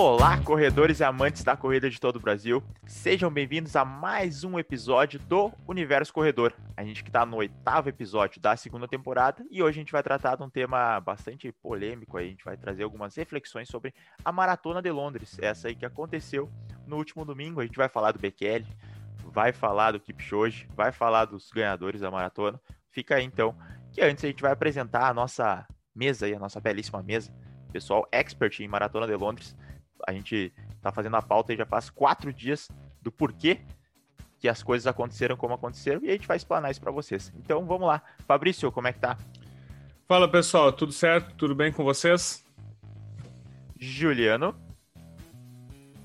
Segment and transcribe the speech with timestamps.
[0.00, 2.62] Olá, corredores e amantes da corrida de todo o Brasil.
[2.86, 6.52] Sejam bem-vindos a mais um episódio do Universo Corredor.
[6.76, 10.00] A gente que está no oitavo episódio da segunda temporada e hoje a gente vai
[10.00, 12.16] tratar de um tema bastante polêmico.
[12.16, 13.92] A gente vai trazer algumas reflexões sobre
[14.24, 16.48] a Maratona de Londres, essa aí que aconteceu
[16.86, 17.60] no último domingo.
[17.60, 18.68] A gente vai falar do Bekele,
[19.24, 22.60] vai falar do Kipchoge, vai falar dos ganhadores da maratona.
[22.92, 23.52] Fica aí então,
[23.90, 27.34] que antes a gente vai apresentar a nossa mesa aí, a nossa belíssima mesa.
[27.72, 29.56] Pessoal expert em Maratona de Londres
[30.06, 32.68] a gente tá fazendo a pauta e já faz quatro dias
[33.02, 33.60] do porquê
[34.38, 37.32] que as coisas aconteceram como aconteceram e a gente vai explanar isso para vocês.
[37.36, 38.02] Então vamos lá.
[38.26, 39.18] Fabrício, como é que tá?
[40.06, 41.34] Fala pessoal, tudo certo?
[41.34, 42.44] Tudo bem com vocês?
[43.78, 44.54] Juliano.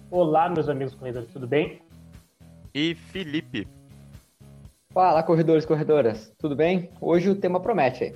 [0.09, 1.81] Olá, meus amigos corredores, tudo bem?
[2.73, 3.67] E Felipe.
[4.94, 6.91] Fala, corredores e corredoras, tudo bem?
[7.02, 8.16] Hoje o tema promete aí.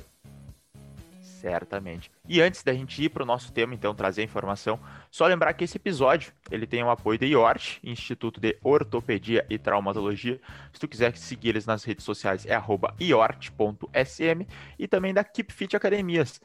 [1.22, 2.12] Certamente.
[2.28, 5.54] E antes da gente ir para o nosso tema, então, trazer a informação, só lembrar
[5.54, 10.40] que esse episódio ele tem o apoio da IORT, Instituto de Ortopedia e Traumatologia.
[10.74, 12.62] Se tu quiser seguir eles nas redes sociais, é
[13.00, 14.42] iort.sm
[14.78, 16.42] e também da Keep Fit Academias,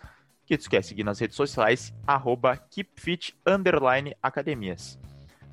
[0.47, 3.35] que tu quer seguir nas redes sociais, arroba keepfit
[4.23, 4.99] academias.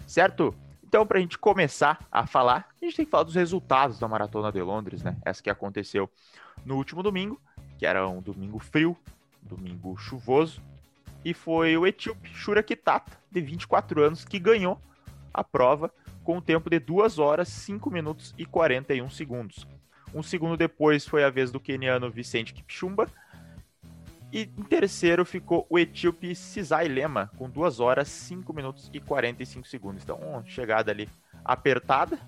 [0.06, 0.54] Certo?
[0.84, 4.08] Então, para a gente começar a falar, a gente tem que falar dos resultados da
[4.08, 5.16] Maratona de Londres, né?
[5.24, 6.10] Essa que aconteceu
[6.66, 7.40] no último domingo,
[7.78, 8.98] que era um domingo frio,
[9.42, 10.62] domingo chuvoso,
[11.24, 14.80] e foi o etíope Shura Kitata, de 24 anos, que ganhou
[15.34, 19.68] a prova com um tempo de 2 horas, 5 minutos e 41 segundos.
[20.14, 23.08] Um segundo depois foi a vez do keniano Vicente Kipchumba,
[24.32, 29.68] e em terceiro ficou o etíope Cisai Lema, com 2 horas, 5 minutos e 45
[29.68, 30.04] segundos.
[30.04, 31.10] Então, uma chegada ali
[31.44, 32.20] apertada.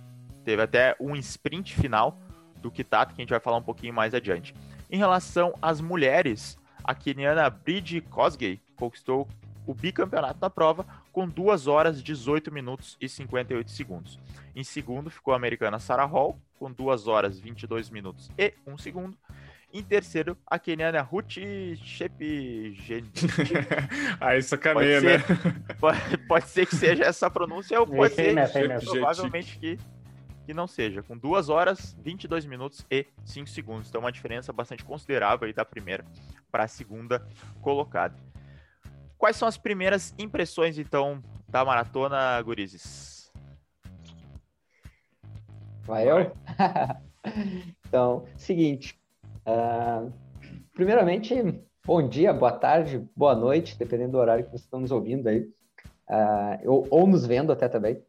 [0.44, 2.20] Teve até um sprint final
[2.60, 4.56] do Kitata, que a gente vai falar um pouquinho mais adiante.
[4.90, 6.58] Em relação às mulheres,
[6.92, 9.26] a keniana Bridge Kosgei conquistou
[9.66, 14.20] o bicampeonato da prova com 2 horas 18 minutos e 58 segundos.
[14.54, 19.18] Em segundo ficou a americana Sarah Hall com 2 horas 22 minutos e 1 segundo.
[19.74, 21.38] Em terceiro, a keniana Ruth
[21.78, 22.76] Shep...
[24.20, 25.18] Aí sacaneia, né?
[25.80, 28.36] Pode, pode, ser que seja essa pronúncia ou pode ser
[28.82, 29.80] provavelmente que
[30.46, 33.90] que não seja, com 2 horas, 22 minutos e 5 segundos.
[33.90, 36.06] Então, uma diferença bastante considerável aí da primeira
[36.52, 37.26] para a segunda
[37.62, 38.16] colocada.
[39.18, 43.32] Quais são as primeiras impressões, então, da maratona, Gurizes?
[45.84, 46.32] Vai eu?
[47.88, 49.00] então, seguinte.
[49.46, 50.12] Uh,
[50.74, 51.36] primeiramente,
[51.86, 55.42] bom dia, boa tarde, boa noite, dependendo do horário que vocês estão nos ouvindo aí.
[56.10, 58.02] Uh, ou, ou nos vendo até também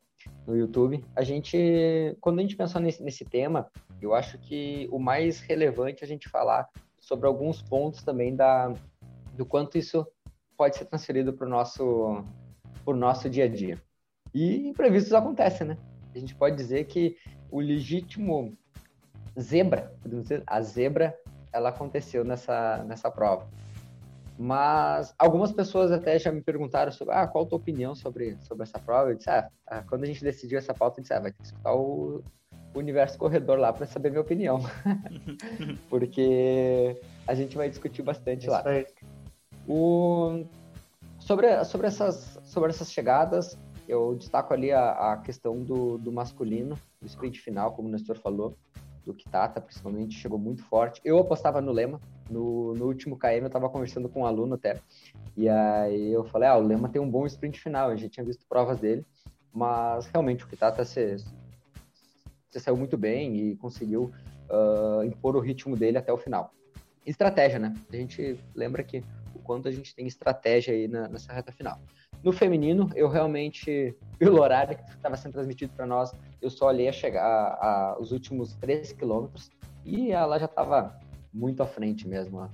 [0.47, 1.05] no YouTube.
[1.15, 3.71] A gente, quando a gente pensou nesse, nesse tema,
[4.01, 8.75] eu acho que o mais relevante é a gente falar sobre alguns pontos também da,
[9.35, 10.07] do quanto isso
[10.57, 12.25] pode ser transferido para o nosso,
[12.85, 13.81] pro nosso dia a dia.
[14.35, 15.77] E imprevistos acontecem, né?
[16.15, 17.17] A gente pode dizer que
[17.51, 18.57] o legítimo
[19.39, 19.95] zebra,
[20.47, 21.19] a zebra,
[21.53, 23.49] ela aconteceu nessa, nessa prova.
[24.43, 28.65] Mas algumas pessoas até já me perguntaram sobre ah, qual a tua opinião sobre, sobre
[28.65, 29.11] essa prova.
[29.11, 31.39] Eu disse, ah, ah quando a gente decidiu essa pauta, eu disse, ah, vai ter
[31.39, 32.25] que escutar o,
[32.75, 34.59] o Universo Corredor lá para saber minha opinião.
[35.89, 38.65] Porque a gente vai discutir bastante lá.
[39.69, 40.45] O,
[41.21, 46.77] sobre, sobre, essas, sobre essas chegadas, eu destaco ali a, a questão do, do masculino,
[47.01, 48.59] do sprint final, como o Nestor falou
[49.05, 51.01] do Kitata, principalmente, chegou muito forte.
[51.05, 52.01] Eu apostava no Lema.
[52.31, 54.81] No, no último KM eu estava conversando com um aluno até.
[55.37, 57.91] E aí eu falei, ah, o Lema tem um bom sprint final.
[57.91, 59.05] Eu já tinha visto provas dele.
[59.53, 61.19] Mas realmente o Kitata se,
[62.49, 64.13] se saiu muito bem e conseguiu
[64.49, 66.55] uh, impor o ritmo dele até o final.
[67.05, 67.75] Estratégia, né?
[67.93, 69.03] A gente lembra que
[69.35, 71.79] o quanto a gente tem estratégia aí na, nessa reta final.
[72.23, 76.89] No feminino, eu realmente, pelo horário que estava sendo transmitido para nós, eu só olhei
[76.89, 79.51] a chegar a, a, os últimos 3 quilômetros
[79.85, 80.97] e ela já estava
[81.35, 82.39] muito à frente mesmo.
[82.39, 82.49] Ó.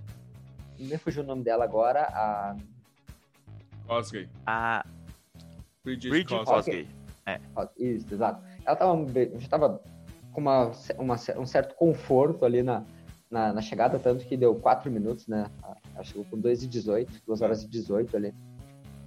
[0.78, 2.56] Me fugiu o nome dela agora, a...
[3.86, 4.28] Cosgay.
[4.46, 4.84] A...
[5.84, 6.88] Bridget, Cosgay.
[7.26, 7.40] É.
[7.76, 8.42] Isso, exato.
[8.64, 9.82] Ela tava, já estava
[10.32, 12.84] com uma, uma, um certo conforto ali na,
[13.30, 15.50] na, na, chegada, tanto que deu 4 minutos, né?
[15.94, 18.34] Ela chegou com 2 e 18, 2 horas e 18 ali.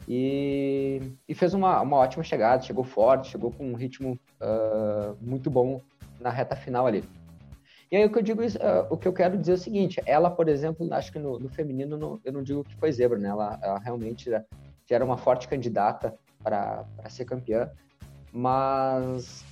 [0.07, 5.49] E, e fez uma, uma ótima chegada, chegou forte, chegou com um ritmo uh, muito
[5.49, 5.81] bom
[6.19, 7.03] na reta final ali.
[7.91, 8.47] E aí o que eu digo, uh,
[8.89, 11.49] o que eu quero dizer é o seguinte, ela, por exemplo, acho que no, no
[11.49, 13.29] feminino no, eu não digo que foi zebra, né?
[13.29, 14.43] Ela, ela realmente já,
[14.87, 17.69] já, era uma forte candidata para ser campeã,
[18.31, 19.43] mas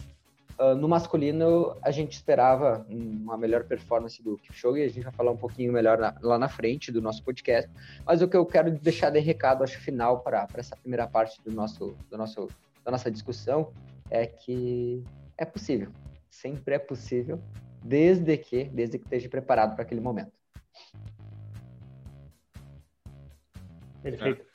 [0.60, 5.14] Uh, no masculino, a gente esperava uma melhor performance do Kipchoge, e a gente vai
[5.14, 7.72] falar um pouquinho melhor na, lá na frente do nosso podcast.
[8.06, 11.52] Mas o que eu quero deixar de recado, acho, final para essa primeira parte do
[11.52, 12.50] nosso, do nosso,
[12.84, 13.72] da nossa discussão
[14.10, 15.02] é que
[15.38, 15.92] é possível.
[16.30, 17.42] Sempre é possível,
[17.82, 20.34] desde que, desde que esteja preparado para aquele momento.
[24.04, 24.46] Perfeito.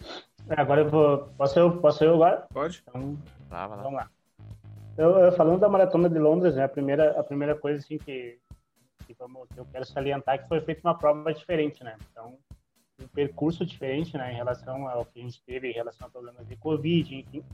[0.51, 0.61] É.
[0.61, 1.29] Agora eu vou.
[1.39, 2.47] Posso eu, posso eu agora?
[2.53, 2.83] Pode.
[2.87, 3.19] Então,
[3.51, 3.77] lá, lá.
[3.77, 4.11] Vamos lá.
[4.97, 8.39] Eu, eu, falando da maratona de Londres, né, a primeira, a primeira coisa assim, que,
[9.05, 11.97] que, vamos, que eu quero salientar é que foi feita uma prova diferente, né?
[12.11, 12.39] Então,
[13.03, 16.47] um percurso diferente, né, em relação ao que a gente teve em relação a problemas
[16.47, 17.45] de Covid, enfim.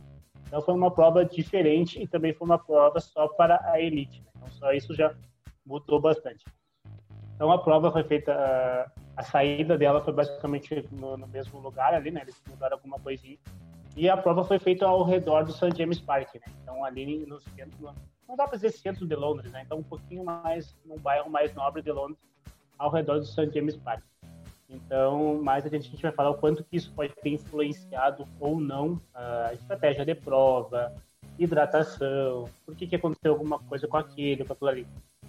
[0.46, 4.20] Então, foi uma prova diferente e também foi uma prova só para a elite.
[4.20, 4.30] Né?
[4.36, 5.14] Então, só isso já
[5.64, 6.44] mudou bastante.
[7.36, 11.94] Então, a prova foi feita, a, a saída dela foi basicamente no, no mesmo lugar
[11.94, 12.20] ali, né?
[12.20, 13.38] Eles mudaram alguma coisinha
[13.96, 15.76] e a prova foi feita ao redor do St.
[15.76, 16.52] James Park, né?
[16.62, 17.94] Então, ali no centro,
[18.28, 19.62] não dá para dizer centro de Londres, né?
[19.64, 22.18] Então, um pouquinho mais, num bairro mais nobre de Londres,
[22.78, 23.50] ao redor do St.
[23.52, 24.02] James Park.
[24.68, 29.00] Então, mais a gente, vai falar o quanto que isso pode ter influenciado ou não
[29.12, 30.94] a estratégia de prova,
[31.36, 34.86] hidratação, por que, que aconteceu alguma coisa com aquele, com aquilo ali.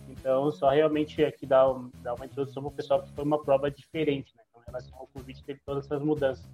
[0.07, 4.31] Então, só realmente aqui dar uma introdução para o pessoal que foi uma prova diferente,
[4.35, 4.43] né?
[4.49, 6.47] Então, em relação ao Covid, teve todas essas mudanças.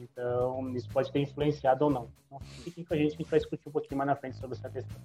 [0.00, 2.08] Então, isso pode ter influenciado ou não.
[2.26, 4.36] Então, fiquem com a gente que a gente vai discutir um pouquinho mais na frente
[4.36, 5.00] sobre essa questão.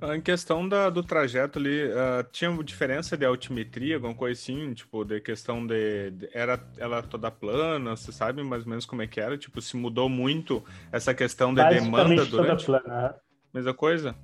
[0.00, 4.72] Ah, em questão da, do trajeto ali, uh, tinha diferença de altimetria, alguma coisa assim?
[4.72, 9.02] Tipo, de questão de, de, Era ela toda plana, você sabe mais ou menos como
[9.02, 9.36] é que era?
[9.36, 10.62] Tipo, se mudou muito
[10.92, 12.64] essa questão de demanda durante.
[12.64, 13.14] Toda plana.
[13.52, 14.14] Mesma coisa?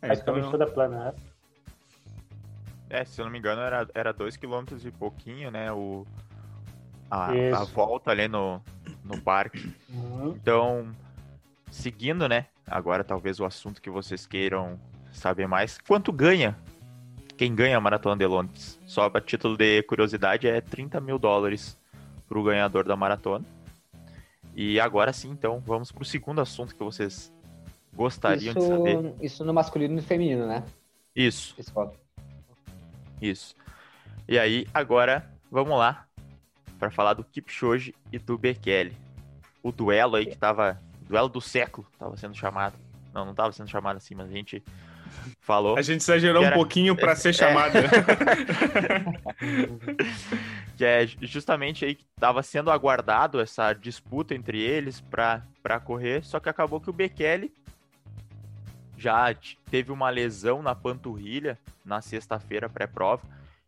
[0.00, 0.52] É, Basicamente então...
[0.52, 1.14] toda plana.
[2.88, 3.60] É, se eu não me engano,
[3.92, 5.70] era 2 km e pouquinho, né?
[5.72, 6.06] O,
[7.14, 8.60] a, a volta ali no,
[9.04, 9.72] no parque.
[9.88, 10.34] Uhum.
[10.36, 10.88] Então,
[11.70, 12.46] seguindo, né?
[12.66, 14.78] Agora talvez o assunto que vocês queiram
[15.12, 15.78] saber mais.
[15.78, 16.56] Quanto ganha
[17.36, 18.80] quem ganha a Maratona de Londres?
[18.86, 21.78] Só a título de curiosidade, é 30 mil dólares
[22.28, 23.44] para o ganhador da maratona.
[24.56, 27.32] E agora sim, então, vamos para o segundo assunto que vocês
[27.92, 29.14] gostariam isso, de saber.
[29.20, 30.64] Isso no masculino e no feminino, né?
[31.14, 31.56] Isso.
[33.20, 33.56] Isso.
[34.28, 36.03] E aí, agora, vamos lá
[36.84, 38.94] para falar do Kipchoge e do Bekele.
[39.62, 40.78] O duelo aí que tava.
[41.08, 42.76] Duelo do século tava sendo chamado.
[43.12, 44.62] Não, não tava sendo chamado assim, mas a gente
[45.40, 45.78] falou.
[45.78, 46.54] A gente exagerou era...
[46.54, 47.78] um pouquinho para ser chamado.
[47.78, 47.88] É...
[50.76, 56.38] que é justamente aí que tava sendo aguardado essa disputa entre eles para correr, só
[56.38, 57.50] que acabou que o Bekele
[58.98, 59.34] já
[59.70, 63.22] teve uma lesão na panturrilha na sexta-feira pré-prova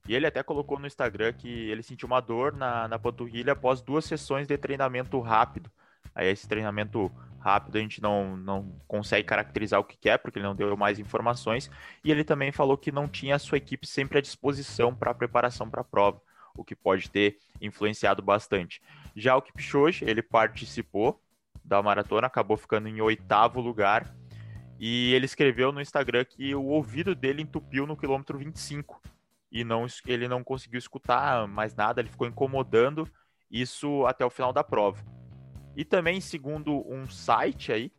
[0.09, 3.81] e ele até colocou no Instagram que ele sentiu uma dor na, na panturrilha após
[3.81, 5.71] duas sessões de treinamento rápido.
[6.15, 7.11] Aí esse treinamento
[7.41, 10.99] rápido a gente não, não consegue caracterizar o que é, porque ele não deu mais
[10.99, 11.71] informações.
[12.05, 15.15] E ele também falou que não tinha a sua equipe sempre à disposição para a
[15.15, 16.21] preparação para a prova,
[16.55, 18.81] o que pode ter influenciado bastante.
[19.15, 21.21] Já o Kipchoge, ele participou
[21.65, 24.15] da maratona, acabou ficando em oitavo lugar.
[24.79, 29.01] E ele escreveu no Instagram que o ouvido dele entupiu no quilômetro 25
[29.51, 33.09] e não, ele não conseguiu escutar mais nada, ele ficou incomodando
[33.51, 35.05] isso até o final da prova.
[35.77, 37.93] E também, segundo um site aí,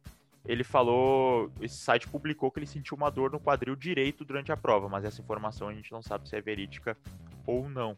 [0.46, 4.58] ele falou, esse site publicou que ele sentiu uma dor no quadril direito durante a
[4.58, 6.98] prova, mas essa informação a gente não sabe se é verídica
[7.46, 7.98] ou não.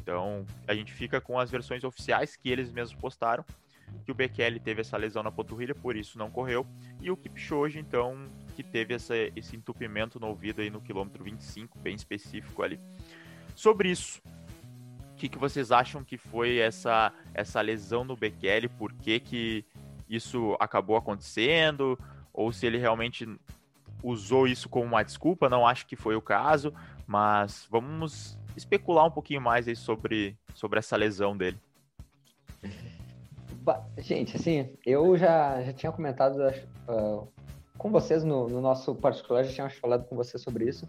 [0.00, 3.44] Então, a gente fica com as versões oficiais que eles mesmos postaram,
[4.04, 6.64] que o Bekele teve essa lesão na panturrilha, por isso não correu,
[7.00, 8.24] e o Kipchoge, então,
[8.62, 12.78] que teve essa, esse entupimento no ouvido aí no quilômetro 25, bem específico ali.
[13.54, 14.20] Sobre isso,
[15.12, 18.68] o que, que vocês acham que foi essa, essa lesão no Bekele?
[18.68, 19.64] Por que, que
[20.08, 21.98] isso acabou acontecendo?
[22.32, 23.26] Ou se ele realmente
[24.02, 25.48] usou isso como uma desculpa?
[25.48, 26.72] Não acho que foi o caso,
[27.06, 31.58] mas vamos especular um pouquinho mais aí sobre, sobre essa lesão dele.
[33.98, 36.36] Gente, assim, eu já, já tinha comentado
[36.88, 37.28] uh,
[37.80, 40.86] com vocês no, no, nosso particular, já tinha falado com vocês sobre isso.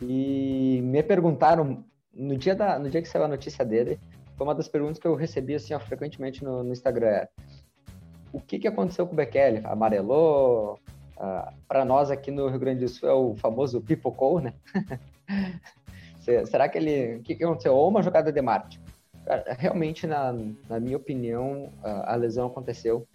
[0.00, 4.00] E me perguntaram, no dia, da, no dia que saiu a notícia dele,
[4.34, 7.06] foi uma das perguntas que eu recebi assim, ó, frequentemente no, no Instagram.
[7.06, 7.28] É,
[8.32, 9.60] o que, que aconteceu com o Bekele?
[9.64, 10.80] Amarelou?
[11.18, 14.54] Uh, Para nós aqui no Rio Grande do Sul é o famoso pipocou, né?
[16.46, 17.16] Será que ele.
[17.16, 17.74] O que, que aconteceu?
[17.74, 18.80] Ou uma jogada de marketing?
[19.56, 20.34] realmente, na,
[20.68, 23.06] na minha opinião, a, a, lesão aconteceu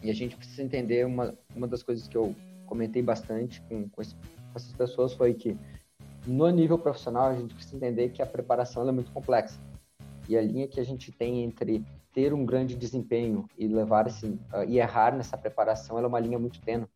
[0.00, 2.32] e a gente precisa entender uma, uma das coisas que eu
[2.68, 5.58] comentei bastante com, com, esse, com essas pessoas foi que
[6.26, 9.58] no nível profissional a gente precisa entender que a preparação é muito complexa
[10.28, 14.26] e a linha que a gente tem entre ter um grande desempenho e levar esse
[14.26, 16.86] uh, e errar nessa preparação é uma linha muito tênue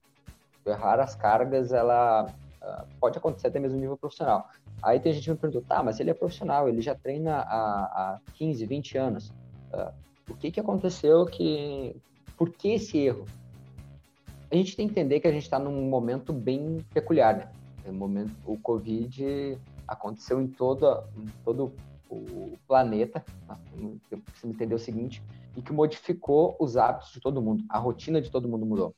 [0.66, 4.48] errar as cargas, ela uh, pode acontecer até mesmo no nível profissional.
[4.82, 7.84] Aí tem gente que me perguntou, tá, mas ele é profissional, ele já treina há,
[7.84, 9.32] há 15, 20 anos.
[9.72, 9.92] Uh,
[10.30, 11.96] o que que aconteceu que...
[12.36, 13.26] Por que esse erro?
[14.52, 17.50] A gente tem que entender que a gente está num momento bem peculiar, né?
[17.86, 21.72] O, momento, o Covid aconteceu em, toda, em todo
[22.10, 23.24] o planeta,
[23.74, 25.22] você me entender o seguinte,
[25.56, 28.94] e que modificou os hábitos de todo mundo, a rotina de todo mundo mudou.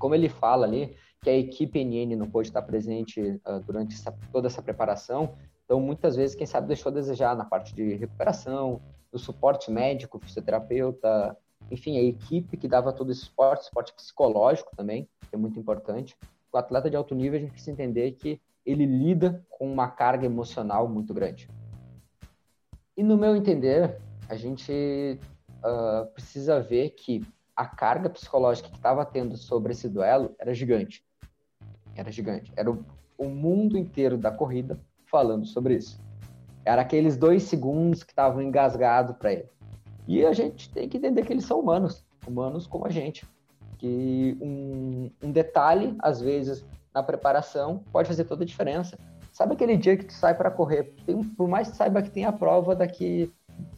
[0.00, 4.12] Como ele fala ali, que a equipe NN não pôde estar presente uh, durante essa,
[4.32, 8.82] toda essa preparação, então muitas vezes, quem sabe, deixou a desejar na parte de recuperação,
[9.12, 11.36] do suporte médico, fisioterapeuta,
[11.70, 16.16] enfim, a equipe que dava todo esse suporte, suporte psicológico também, que é muito importante.
[16.52, 20.26] O atleta de alto nível, a gente precisa entender que ele lida com uma carga
[20.26, 21.48] emocional muito grande.
[22.96, 23.98] E no meu entender,
[24.28, 25.18] a gente
[25.58, 31.04] uh, precisa ver que a carga psicológica que estava tendo sobre esse duelo era gigante.
[31.94, 32.52] Era gigante.
[32.56, 32.84] Era o,
[33.16, 36.00] o mundo inteiro da corrida falando sobre isso.
[36.64, 39.48] Era aqueles dois segundos que estavam engasgados para ele.
[40.08, 43.28] E a gente tem que entender que eles são humanos, humanos como a gente.
[43.76, 48.98] Que um, um detalhe, às vezes, na preparação, pode fazer toda a diferença.
[49.30, 50.94] Sabe aquele dia que tu sai para correr?
[51.04, 53.30] Tem, por mais que saiba que tem a prova daqui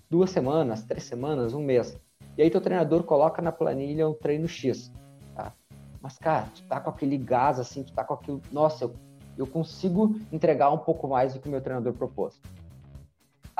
[0.08, 1.99] duas semanas, três semanas, um mês.
[2.38, 4.92] E aí teu treinador coloca na planilha um treino X.
[5.34, 5.52] Tá?
[6.00, 8.40] Mas, cara, tu tá com aquele gás assim, tu tá com aquilo.
[8.52, 8.94] Nossa, eu,
[9.37, 12.40] eu consigo entregar um pouco mais do que o meu treinador propôs.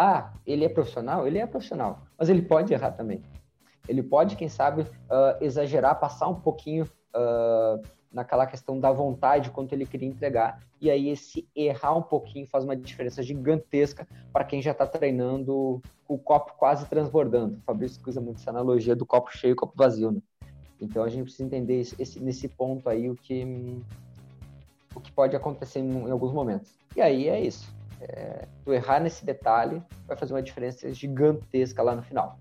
[0.03, 1.27] Ah, ele é profissional?
[1.27, 2.01] Ele é profissional.
[2.19, 3.23] Mas ele pode errar também.
[3.87, 9.75] Ele pode, quem sabe, uh, exagerar, passar um pouquinho uh, naquela questão da vontade quanto
[9.75, 10.59] ele queria entregar.
[10.81, 15.83] E aí esse errar um pouquinho faz uma diferença gigantesca para quem já está treinando
[16.09, 17.59] o copo quase transbordando.
[17.59, 20.23] O Fabrício usa muito essa analogia do copo cheio e copo vazio, né?
[20.81, 23.45] Então a gente precisa entender esse, nesse ponto aí o que
[24.95, 26.73] o que pode acontecer em, em alguns momentos.
[26.97, 27.71] E aí é isso.
[28.01, 32.39] É, tu errar nesse detalhe vai fazer uma diferença gigantesca lá no final.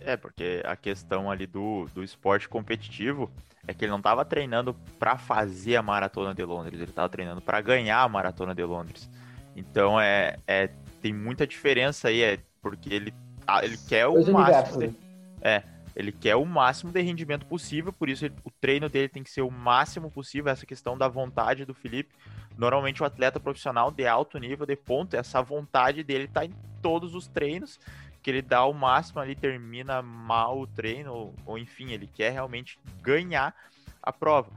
[0.00, 3.30] É, porque a questão ali do, do esporte competitivo
[3.66, 7.40] é que ele não estava treinando para fazer a maratona de Londres, ele estava treinando
[7.40, 9.10] para ganhar a maratona de Londres.
[9.54, 10.68] Então é, é
[11.02, 13.14] tem muita diferença aí, é porque ele
[13.62, 14.94] ele quer o máximo de, né?
[15.40, 15.62] é,
[15.96, 19.30] ele quer o máximo de rendimento possível, por isso ele, o treino dele tem que
[19.30, 22.14] ser o máximo possível, essa questão da vontade do Felipe.
[22.56, 27.14] Normalmente o atleta profissional de alto nível de ponto, essa vontade dele tá em todos
[27.14, 27.80] os treinos
[28.22, 32.32] que ele dá o máximo ali, termina mal o treino, ou, ou enfim, ele quer
[32.32, 33.54] realmente ganhar
[34.02, 34.50] a prova.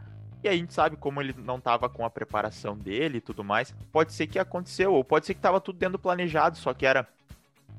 [0.43, 3.71] E a gente sabe como ele não estava com a preparação dele e tudo mais.
[3.91, 6.85] Pode ser que aconteceu, ou pode ser que estava tudo dentro do planejado, só que
[6.85, 7.07] era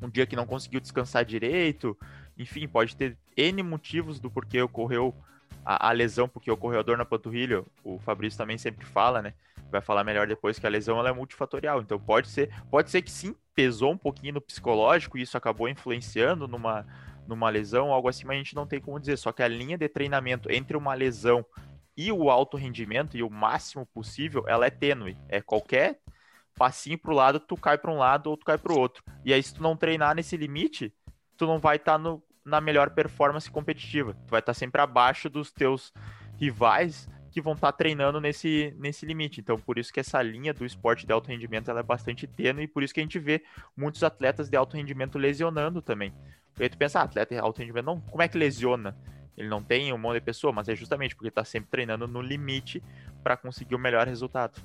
[0.00, 1.98] um dia que não conseguiu descansar direito.
[2.38, 5.14] Enfim, pode ter N motivos do porquê ocorreu
[5.64, 7.64] a, a lesão, porque ocorreu a dor na panturrilha.
[7.84, 9.34] O Fabrício também sempre fala, né?
[9.70, 11.80] Vai falar melhor depois que a lesão ela é multifatorial.
[11.80, 15.68] Então pode ser, pode ser que sim, pesou um pouquinho no psicológico e isso acabou
[15.68, 16.86] influenciando numa,
[17.26, 19.16] numa lesão, algo assim, mas a gente não tem como dizer.
[19.16, 21.44] Só que a linha de treinamento entre uma lesão
[21.96, 25.16] e o alto rendimento e o máximo possível, ela é tênue.
[25.28, 26.00] É qualquer
[26.56, 29.02] passinho pro lado, tu cai para um lado ou tu cai para o outro.
[29.24, 30.92] E aí, se tu não treinar nesse limite,
[31.36, 34.14] tu não vai estar tá na melhor performance competitiva.
[34.26, 35.92] Tu vai estar tá sempre abaixo dos teus
[36.38, 39.40] rivais que vão estar tá treinando nesse, nesse limite.
[39.40, 42.64] Então, por isso que essa linha do esporte de alto rendimento ela é bastante tênue
[42.64, 43.42] e por isso que a gente vê
[43.76, 46.12] muitos atletas de alto rendimento lesionando também.
[46.58, 48.96] E aí tu pensa, ah, atleta de alto rendimento, não, como é que lesiona?
[49.36, 52.20] Ele não tem um monte de pessoa, mas é justamente porque está sempre treinando no
[52.20, 52.82] limite
[53.22, 54.60] para conseguir o melhor resultado.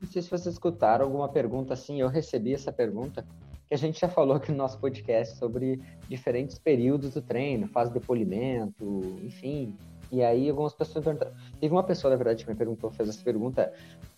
[0.00, 3.24] Não sei se vocês escutaram alguma pergunta assim, eu recebi essa pergunta,
[3.68, 7.92] que a gente já falou aqui no nosso podcast sobre diferentes períodos do treino, fase
[7.92, 9.76] de polimento, enfim,
[10.10, 11.32] e aí algumas pessoas perguntaram.
[11.60, 13.72] Teve uma pessoa, na verdade, que me perguntou, fez essa pergunta.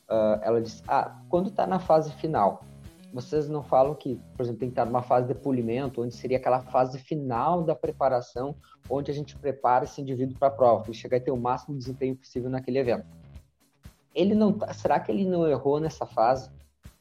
[0.08, 2.62] Uh, ela disse: Ah, quando está na fase final,
[3.12, 6.36] vocês não falam que, por exemplo, tem que estar numa fase de polimento, onde seria
[6.36, 8.54] aquela fase final da preparação,
[8.88, 11.76] onde a gente prepara esse indivíduo para a prova, para chegar a ter o máximo
[11.76, 13.06] desempenho possível naquele evento.
[14.14, 16.50] Ele não tá, será que ele não errou nessa fase?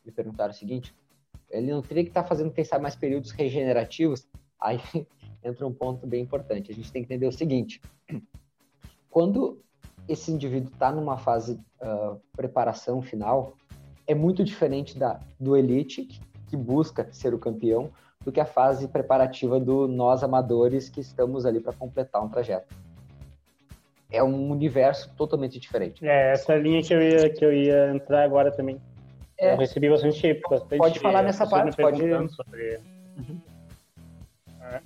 [0.05, 0.95] Me perguntaram o seguinte:
[1.49, 4.27] ele não teria que estar tá fazendo, quem sabe, mais períodos regenerativos?
[4.59, 4.79] Aí
[5.43, 6.71] entra um ponto bem importante.
[6.71, 7.81] A gente tem que entender o seguinte:
[9.09, 9.61] quando
[10.07, 13.55] esse indivíduo está numa fase uh, preparação final,
[14.05, 16.07] é muito diferente da do elite
[16.47, 17.91] que busca ser o campeão
[18.23, 22.73] do que a fase preparativa do nós amadores que estamos ali para completar um trajeto.
[24.09, 26.05] É um universo totalmente diferente.
[26.05, 28.81] É essa linha que eu ia que eu ia entrar agora também.
[29.39, 31.98] É, eu recebi bastante, bastante pode falar nessa parte, pode.
[32.29, 32.79] Sobre...
[33.17, 33.39] Uhum.
[34.62, 34.82] É.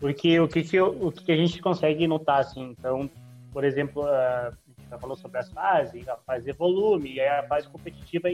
[0.00, 3.10] Porque o que, que, eu, o que a gente consegue notar, assim, então,
[3.52, 4.56] por exemplo, uh,
[4.88, 8.28] já falou sobre as fases, a fase de volume, e a fase competitiva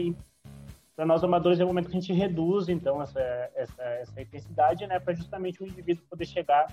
[0.95, 3.19] para nós amadores é o momento que a gente reduz então essa,
[3.55, 6.67] essa, essa intensidade, né, para justamente o indivíduo poder chegar,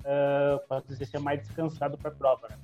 [0.00, 2.48] uh, pode dizer, ser mais descansado para a prova.
[2.48, 2.56] Né?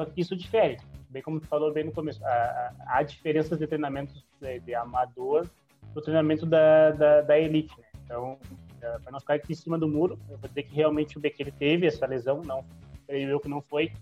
[0.00, 0.78] Só que isso difere,
[1.10, 5.46] bem como tu falou bem no começo, há, diferenças de treinamentos de, de amador
[5.92, 7.86] do treinamento da, da, da elite, né?
[8.02, 11.18] Então, uh, para não ficar aqui em cima do muro, eu vou dizer que realmente
[11.18, 12.64] o Bekele teve essa lesão, não
[13.06, 13.92] creio eu que não foi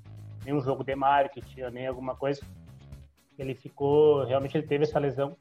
[0.45, 2.43] nenhum jogo de marketing nem alguma coisa.
[3.37, 5.37] Ele ficou, realmente ele teve essa lesão.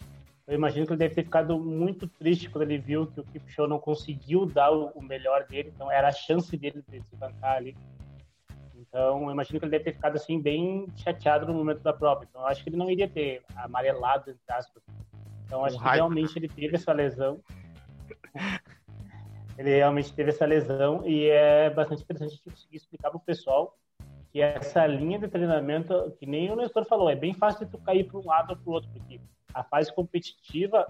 [0.47, 3.69] Eu imagino que ele deve ter ficado muito triste quando ele viu que o Kipchoge
[3.69, 7.77] não conseguiu dar o melhor dele, então era a chance dele de se bancar ali.
[8.87, 12.25] Então, eu imagino que ele deve ter ficado assim bem chateado no momento da prova.
[12.29, 14.83] Então, eu acho que ele não iria ter amarelado entre aspas.
[15.45, 17.39] Então, acho um que realmente ele teve essa lesão.
[19.57, 23.21] ele realmente teve essa lesão e é bastante interessante a gente conseguir explicar para o
[23.21, 23.75] pessoal
[24.31, 27.77] que essa linha de treinamento, que nem o Nestor falou, é bem fácil de tu
[27.79, 29.19] cair para um lado ou para o outro, porque
[29.53, 30.85] a fase competitiva,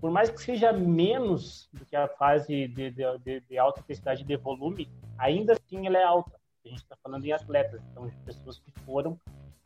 [0.00, 4.36] por mais que seja menos do que a fase de, de, de alta intensidade de
[4.36, 6.43] volume, ainda assim ela é alta.
[6.64, 9.18] A gente está falando em atletas, então de pessoas que foram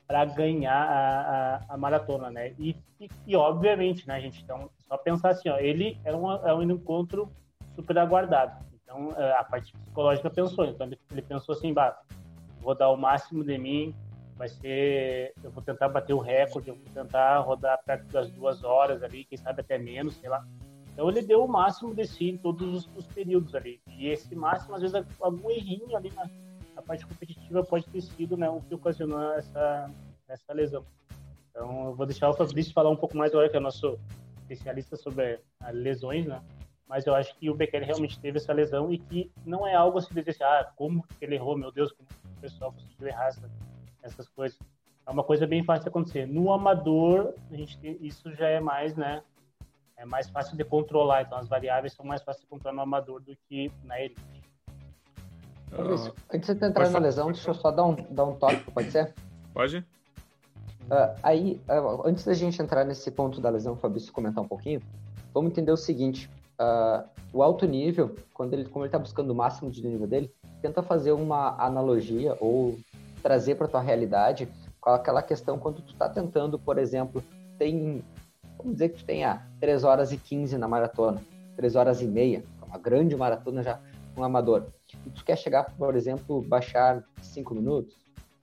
[0.06, 2.54] para ganhar a, a, a, maratona, né?
[2.58, 4.42] E, e, e, obviamente, né, gente?
[4.42, 7.30] Então, só pensar assim, ó, ele é um, é um encontro
[7.74, 8.64] super aguardado.
[8.82, 10.64] Então, é, a parte psicológica pensou.
[10.64, 11.74] Então, ele, ele pensou assim,
[12.60, 13.94] vou dar o máximo de mim,
[14.34, 18.64] vai ser, eu vou tentar bater o recorde, eu vou tentar rodar perto das duas
[18.64, 20.46] horas ali, quem sabe até menos, sei lá.
[20.92, 23.80] Então ele deu o máximo de si em todos os, os períodos ali.
[23.86, 26.30] E esse máximo, às vezes, algum errinho ali na, na,
[26.88, 29.90] parte competitiva pode ter sido né, o que ocasionou essa,
[30.26, 30.82] essa lesão.
[31.50, 33.98] Então eu vou deixar o Fabrício falar um pouco mais agora, que é o nosso
[34.38, 35.38] especialista sobre
[35.70, 36.42] lesões, né?
[36.88, 39.98] mas eu acho que o Bekele realmente teve essa lesão e que não é algo
[39.98, 43.26] assim de dizer ah, como que ele errou, meu Deus, como o pessoal conseguiu errar
[43.26, 43.50] essa,
[44.02, 44.58] essas coisas.
[45.06, 46.26] É uma coisa bem fácil de acontecer.
[46.26, 49.22] No amador, a gente tem, isso já é mais, né,
[49.98, 53.20] é mais fácil de controlar, então as variáveis são mais fáceis de controlar no amador
[53.20, 54.37] do que na elite.
[55.72, 58.90] Uh, antes de entrar na lesão, deixa eu só dar um, dar um toque, pode
[58.90, 59.14] ser?
[59.52, 59.78] Pode.
[59.78, 64.80] Uh, aí, uh, antes da gente entrar nesse ponto da lesão, Fabrício comentar um pouquinho,
[65.34, 69.34] vamos entender o seguinte: uh, o alto nível, quando ele, como ele está buscando o
[69.34, 72.78] máximo de nível dele, tenta fazer uma analogia ou
[73.22, 74.48] trazer para tua realidade
[74.82, 77.22] aquela questão quando tu está tentando, por exemplo,
[77.58, 78.02] tem,
[78.56, 81.20] vamos dizer que tu tenha 3 horas e 15 na maratona,
[81.56, 83.80] 3 horas e meia, uma grande maratona já
[84.16, 84.66] um amador.
[85.06, 87.94] E tu quer chegar, por exemplo, baixar 5 minutos,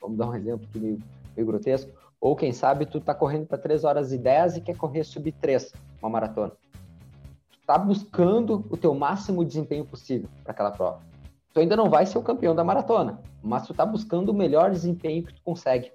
[0.01, 0.99] vamos dar um exemplo meio,
[1.35, 4.75] meio grotesco, ou quem sabe tu tá correndo para 3 horas e 10 e quer
[4.77, 6.53] correr sub 3, uma maratona
[7.65, 11.01] está buscando o teu máximo desempenho possível para aquela prova.
[11.51, 14.69] Tu ainda não vai ser o campeão da maratona, mas tu está buscando o melhor
[14.69, 15.91] desempenho que tu consegue.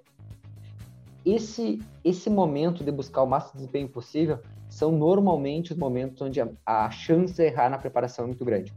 [1.25, 6.49] Esse esse momento de buscar o máximo desempenho possível são normalmente os momentos onde a,
[6.65, 8.73] a chance de errar na preparação é muito grande.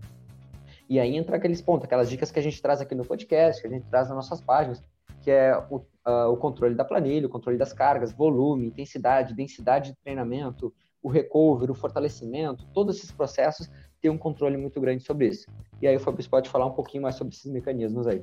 [0.89, 3.69] E aí entra aqueles pontos, aquelas dicas que a gente traz aqui no podcast, que
[3.69, 4.83] a gente traz nas nossas páginas,
[5.23, 9.93] que é o, uh, o controle da planilha, o controle das cargas, volume, intensidade, densidade
[9.93, 13.69] de treinamento, o recover, o fortalecimento, todos esses processos
[14.01, 15.47] têm um controle muito grande sobre isso.
[15.81, 18.23] E aí o Fabrício pode falar um pouquinho mais sobre esses mecanismos aí.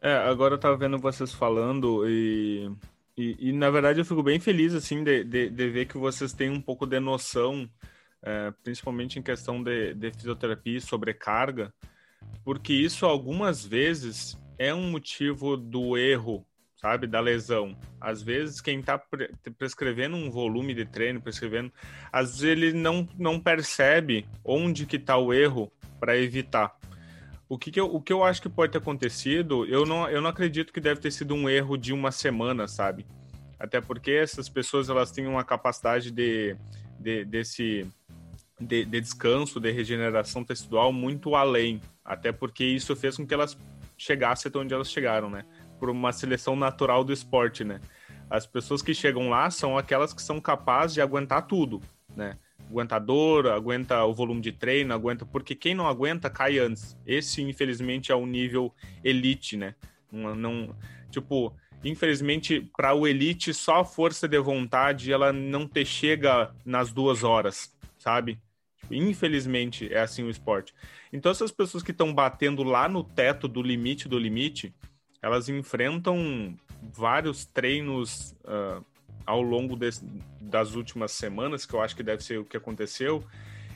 [0.00, 2.70] É, agora eu estava vendo vocês falando e,
[3.16, 6.32] e, e, na verdade eu fico bem feliz assim de, de, de ver que vocês
[6.32, 7.68] têm um pouco de noção,
[8.22, 11.72] é, principalmente em questão de, de fisioterapia e sobrecarga,
[12.44, 16.44] porque isso algumas vezes é um motivo do erro
[16.80, 17.76] sabe, da lesão.
[18.00, 21.72] Às vezes, quem está pre prescrevendo um volume de treino, prescrevendo,
[22.12, 26.76] às vezes ele não, não percebe onde que está o erro para evitar.
[27.48, 30.20] O que, que, eu, o que eu acho que pode ter acontecido, eu não, eu
[30.20, 33.06] não acredito que deve ter sido um erro de uma semana, sabe?
[33.58, 36.56] Até porque essas pessoas elas têm uma capacidade de,
[37.00, 37.86] de desse
[38.60, 41.80] de, de descanso, de regeneração tecidual muito além.
[42.04, 43.56] Até porque isso fez com que elas
[43.96, 45.44] chegassem até onde elas chegaram, né?
[45.78, 47.80] por uma seleção natural do esporte, né?
[48.28, 51.80] As pessoas que chegam lá são aquelas que são capazes de aguentar tudo,
[52.14, 52.36] né?
[52.68, 55.24] Aguenta dor, aguenta o volume de treino, aguenta.
[55.24, 56.98] Porque quem não aguenta cai antes.
[57.06, 59.74] Esse, infelizmente, é o nível elite, né?
[60.12, 60.76] Não, não
[61.10, 66.92] tipo, infelizmente, para o elite, só a força de vontade ela não te chega nas
[66.92, 68.38] duas horas, sabe?
[68.80, 70.74] Tipo, infelizmente, é assim o esporte.
[71.12, 74.74] Então, essas pessoas que estão batendo lá no teto do limite do limite,
[75.20, 78.84] elas enfrentam vários treinos uh,
[79.26, 79.76] ao longo
[80.40, 83.22] das últimas semanas, que eu acho que deve ser o que aconteceu.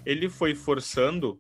[0.07, 1.39] Ele foi forçando,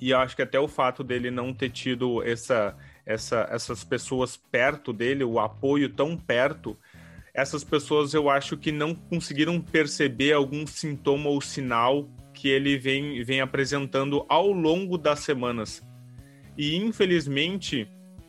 [0.00, 4.92] e acho que até o fato dele não ter tido essa, essa, essas pessoas perto
[4.92, 6.76] dele, o apoio tão perto,
[7.34, 13.24] essas pessoas eu acho que não conseguiram perceber algum sintoma ou sinal que ele vem,
[13.24, 15.82] vem apresentando ao longo das semanas.
[16.56, 17.88] E infelizmente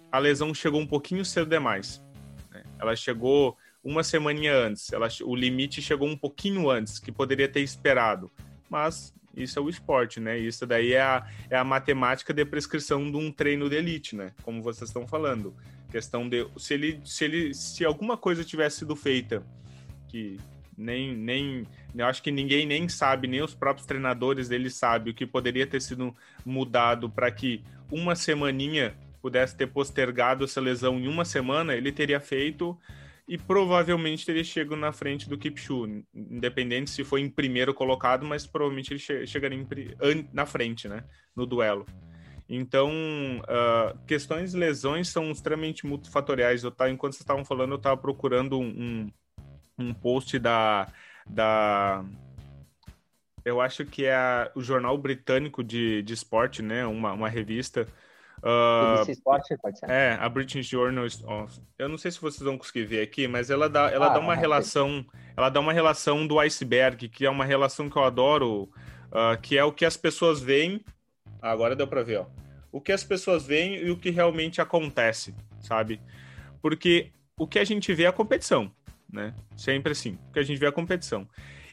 [0.10, 2.02] a lesão chegou um pouquinho cedo demais.
[2.50, 2.64] Né?
[2.80, 7.60] Ela chegou uma semaninha antes, ela, o limite chegou um pouquinho antes, que poderia ter
[7.60, 8.32] esperado.
[8.70, 10.38] Mas isso é o esporte, né?
[10.38, 14.34] Isso daí é a, é a matemática de prescrição de um treino de elite, né?
[14.42, 15.54] Como vocês estão falando.
[15.92, 19.42] Questão de se ele se ele se alguma coisa tivesse sido feita
[20.10, 20.38] que
[20.78, 25.16] nem nem eu acho que ninguém nem sabe, nem os próprios treinadores dele sabem o
[25.16, 31.08] que poderia ter sido mudado para que uma semaninha pudesse ter postergado essa lesão em
[31.08, 32.78] uma semana, ele teria feito
[33.28, 38.48] e provavelmente teria chegado na frente do Kipchu, independente se foi em primeiro colocado, mas
[38.48, 39.66] provavelmente ele che chegaria
[40.32, 41.04] na frente, né,
[41.36, 41.86] no duelo.
[42.50, 42.90] Então,
[43.42, 46.64] uh, questões lesões são extremamente multifatoriais.
[46.64, 49.12] Eu tava, enquanto vocês estavam falando, eu estava procurando um
[50.02, 50.88] post da,
[51.28, 52.04] da
[53.46, 57.88] eu acho que é a, o jornal britânico de, de esporte, né, uma, uma revista,
[58.44, 59.90] Uh, Esporte, pode ser?
[59.90, 61.60] É, a British Journal of...
[61.78, 64.20] Eu não sei se vocês vão conseguir ver aqui, mas ela dá, ela ah, dá
[64.20, 65.06] uma relação.
[65.36, 68.70] Ela dá uma relação do iceberg, que é uma relação que eu adoro,
[69.08, 70.84] uh, que é o que as pessoas veem.
[71.42, 72.26] Ah, agora deu para ver, ó.
[72.72, 76.00] O que as pessoas veem e o que realmente acontece, sabe?
[76.62, 78.72] Porque o que a gente vê é a competição,
[79.12, 79.34] né?
[79.56, 80.18] Sempre assim.
[80.30, 81.28] O que a gente vê a competição.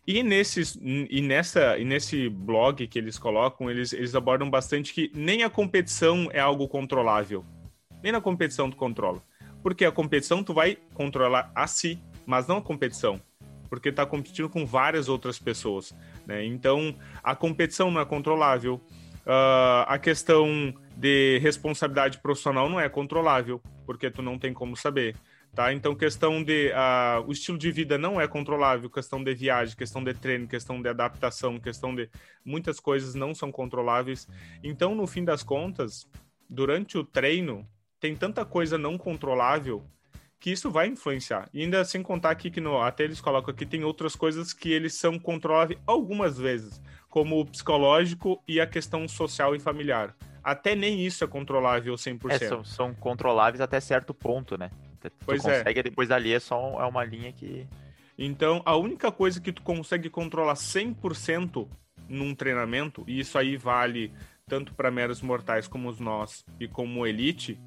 [0.07, 5.11] E, nesses, e, nessa, e nesse blog que eles colocam, eles, eles abordam bastante que
[5.15, 7.45] nem a competição é algo controlável.
[8.03, 9.23] Nem na competição tu controla.
[9.63, 13.19] Porque a competição tu vai controlar a si, mas não a competição.
[13.71, 15.97] Porque tá competindo com várias outras pessoas.
[16.27, 16.45] Né?
[16.45, 18.75] Então, a competição não é controlável.
[19.25, 25.17] Uh, a questão de responsabilidade profissional não é controlável, porque tu não tem como saber.
[25.55, 25.73] Tá?
[25.73, 26.73] Então, questão de.
[26.73, 30.83] Uh, o estilo de vida não é controlável, questão de viagem, questão de treino, questão
[30.83, 32.11] de adaptação, questão de.
[32.45, 34.27] Muitas coisas não são controláveis.
[34.65, 36.09] Então, no fim das contas,
[36.51, 37.65] durante o treino,
[38.01, 39.85] tem tanta coisa não controlável
[40.41, 41.49] que isso vai influenciar.
[41.55, 44.73] E ainda sem contar aqui que no, até eles colocam aqui, tem outras coisas que
[44.73, 50.17] eles são controláveis algumas vezes, como o psicológico e a questão social e familiar.
[50.43, 52.31] Até nem isso é controlável 100%.
[52.31, 54.71] É, são, são controláveis até certo ponto, né?
[55.11, 55.59] Tu pois é.
[55.59, 55.83] consegue, é.
[55.83, 57.67] depois dali é só é uma linha que.
[58.17, 61.69] Então, a única coisa que tu consegue controlar 100%
[62.09, 64.13] num treinamento, e isso aí vale
[64.47, 67.59] tanto para meros mortais como os nós e como elite,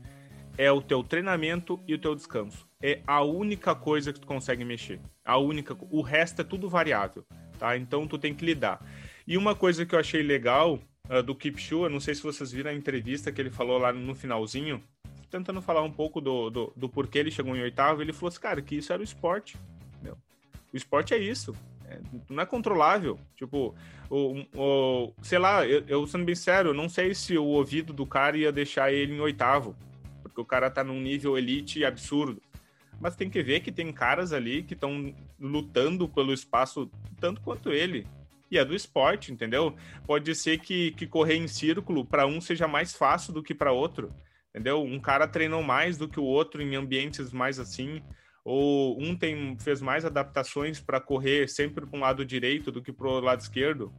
[0.58, 2.68] é o teu treinamento e o teu descanso.
[2.82, 5.00] É a única coisa que tu consegue mexer.
[5.24, 7.24] A única, o resto é tudo variável,
[7.60, 7.78] tá?
[7.78, 8.84] Então tu tem que lidar.
[9.26, 12.52] E uma coisa que eu achei legal uh, do Kipchu, eu não sei se vocês
[12.52, 14.84] viram a entrevista que ele falou lá no finalzinho,
[15.30, 18.40] tentando falar um pouco do, do, do, porquê ele chegou em oitavo, ele falou assim,
[18.40, 19.58] cara, que isso era o esporte.
[19.96, 20.18] Entendeu?
[20.74, 21.56] O esporte é isso.
[21.86, 23.20] É, não é controlável.
[23.36, 23.76] Tipo,
[24.10, 28.06] o, o, sei lá, eu, eu sendo bem sério, não sei se o ouvido do
[28.06, 29.76] cara ia deixar ele em oitavo.
[30.22, 32.42] Porque o cara tá num nível elite absurdo.
[33.00, 37.72] Mas tem que ver que tem caras ali que estão lutando pelo espaço tanto quanto
[37.72, 38.08] ele.
[38.50, 39.76] E é do esporte, entendeu?
[40.06, 43.74] Pode ser que, que correr em círculo para um seja mais fácil do que para
[43.74, 44.12] outro
[44.58, 44.82] entendeu?
[44.82, 48.02] Um cara treinou mais do que o outro em ambientes mais assim,
[48.44, 52.92] ou um tem, fez mais adaptações para correr sempre para um lado direito do que
[52.92, 53.94] para o lado esquerdo,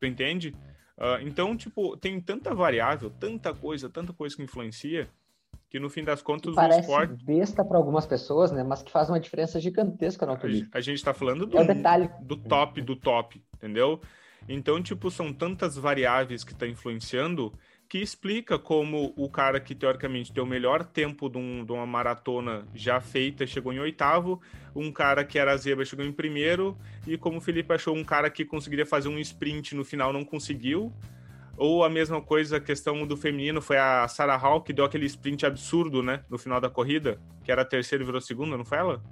[0.00, 0.56] tu entende?
[0.96, 5.10] Uh, então, tipo, tem tanta variável, tanta coisa, tanta coisa que influencia,
[5.68, 7.24] que no fim das contas que o esporte...
[7.24, 8.62] besta para algumas pessoas, né?
[8.62, 10.68] Mas que faz uma diferença gigantesca no alcoolismo.
[10.72, 12.10] A gente está falando do, é detalhe.
[12.22, 14.00] do top, do top, entendeu?
[14.48, 17.52] Então, tipo, são tantas variáveis que tá influenciando
[17.90, 21.84] que explica como o cara que teoricamente tem o melhor tempo de, um, de, uma
[21.84, 24.40] maratona já feita chegou em oitavo,
[24.76, 28.30] um cara que era zebra chegou em primeiro, e como o Felipe achou um cara
[28.30, 30.92] que conseguiria fazer um sprint no final não conseguiu.
[31.56, 35.06] Ou a mesma coisa, a questão do feminino, foi a Sarah Hall que deu aquele
[35.06, 38.64] sprint absurdo, né, no final da corrida, que era a terceira e virou segunda, não
[38.64, 39.02] foi ela?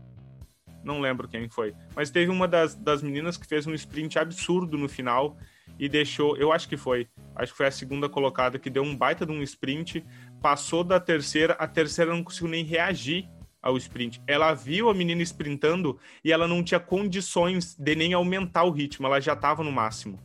[0.84, 1.74] Não lembro quem foi.
[1.96, 5.36] Mas teve uma das, das meninas que fez um sprint absurdo no final
[5.78, 8.96] e deixou, eu acho que foi, acho que foi a segunda colocada que deu um
[8.96, 10.04] baita de um sprint,
[10.42, 13.28] passou da terceira, a terceira não conseguiu nem reagir
[13.60, 14.20] ao sprint.
[14.26, 19.06] Ela viu a menina sprintando e ela não tinha condições de nem aumentar o ritmo,
[19.06, 20.18] ela já estava no máximo,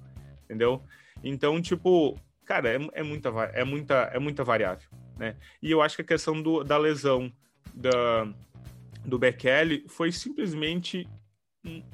[0.43, 0.83] entendeu?
[1.23, 5.35] Então, tipo, cara, é, é, muita, é, muita, é muita variável, né?
[5.61, 7.31] E eu acho que a questão do, da lesão
[7.73, 8.27] da,
[9.05, 11.07] do Bekele foi simplesmente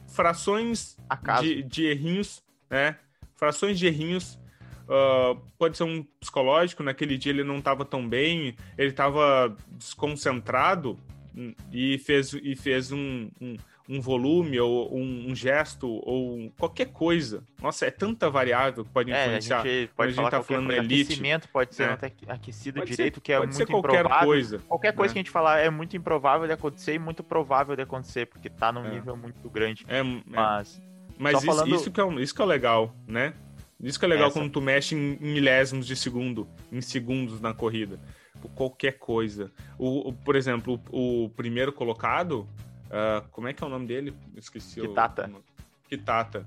[0.07, 0.97] frações
[1.41, 2.97] de, de errinhos, né?
[3.39, 4.37] Frações de errinhos.
[4.87, 10.97] Uh, pode ser um psicológico, naquele dia ele não estava tão bem, ele estava desconcentrado
[11.71, 13.55] e fez, e fez um, um,
[13.87, 17.43] um volume ou um, um, gesto ou qualquer coisa.
[17.61, 19.57] Nossa, é tanta variável que pode influenciar.
[19.57, 21.03] É, a gente pode a gente tá falando elite.
[21.03, 22.11] aquecimento pode ser é.
[22.27, 24.27] aquecido pode direito, ser, que é muito qualquer improvável.
[24.27, 25.13] Coisa, qualquer coisa né?
[25.13, 28.49] que a gente falar é muito improvável de acontecer e muito provável de acontecer, porque
[28.49, 28.91] tá num é.
[28.91, 29.85] nível muito grande.
[29.87, 30.81] É, mas
[31.19, 31.75] mas isso, falando...
[31.75, 33.33] isso, que é, isso que é legal, né?
[33.81, 34.39] Isso que é legal Essa.
[34.39, 37.99] quando tu mexe em milésimos de segundo, em segundos na corrida.
[38.55, 39.51] Qualquer coisa.
[39.77, 42.47] O, o por exemplo, o, o primeiro colocado,
[42.87, 44.13] uh, como é que é o nome dele?
[44.35, 45.29] Esqueci Kitata.
[45.29, 45.87] o.
[45.87, 46.45] Kitata.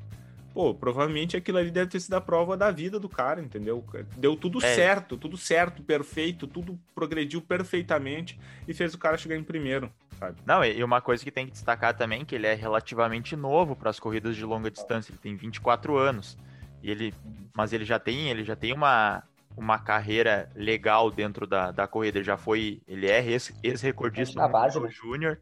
[0.54, 3.82] Pô, provavelmente aquilo ali deve ter sido a prova da vida do cara, entendeu?
[4.16, 4.74] Deu tudo é.
[4.74, 9.90] certo, tudo certo, perfeito, tudo progrediu perfeitamente e fez o cara chegar em primeiro,
[10.22, 10.40] sabe?
[10.46, 13.90] Não, e uma coisa que tem que destacar também que ele é relativamente novo para
[13.90, 16.38] as corridas de longa distância, ele tem 24 anos.
[16.82, 17.14] E ele,
[17.54, 19.22] mas ele já tem, ele já tem uma,
[19.56, 22.18] uma carreira legal dentro da, da corrida.
[22.18, 23.24] Ele já foi, ele é
[23.62, 24.90] ex-recordista do né?
[24.90, 25.40] Júnior.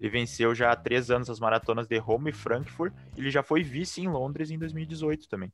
[0.00, 2.92] Ele venceu já há três anos as maratonas de Roma e Frankfurt.
[3.16, 5.52] Ele já foi vice em Londres em 2018 também.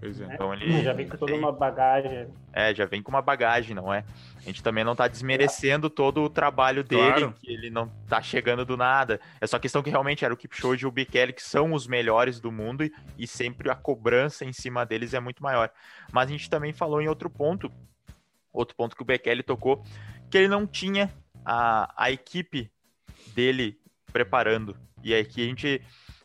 [0.00, 0.24] Pois é.
[0.32, 2.28] Então ele já vem com toda uma bagagem.
[2.54, 4.02] É, já vem com uma bagagem, não é?
[4.38, 5.90] A gente também não tá desmerecendo é.
[5.90, 7.34] todo o trabalho dele, claro.
[7.38, 9.20] que ele não tá chegando do nada.
[9.38, 12.40] É só questão que realmente era o Kipchoge e o Bekele que são os melhores
[12.40, 15.70] do mundo e, e sempre a cobrança em cima deles é muito maior.
[16.10, 17.70] Mas a gente também falou em outro ponto,
[18.50, 19.84] outro ponto que o Bekele tocou,
[20.30, 21.12] que ele não tinha
[21.44, 22.70] a, a equipe
[23.34, 23.78] dele
[24.10, 24.74] preparando.
[25.02, 25.82] E aqui a gente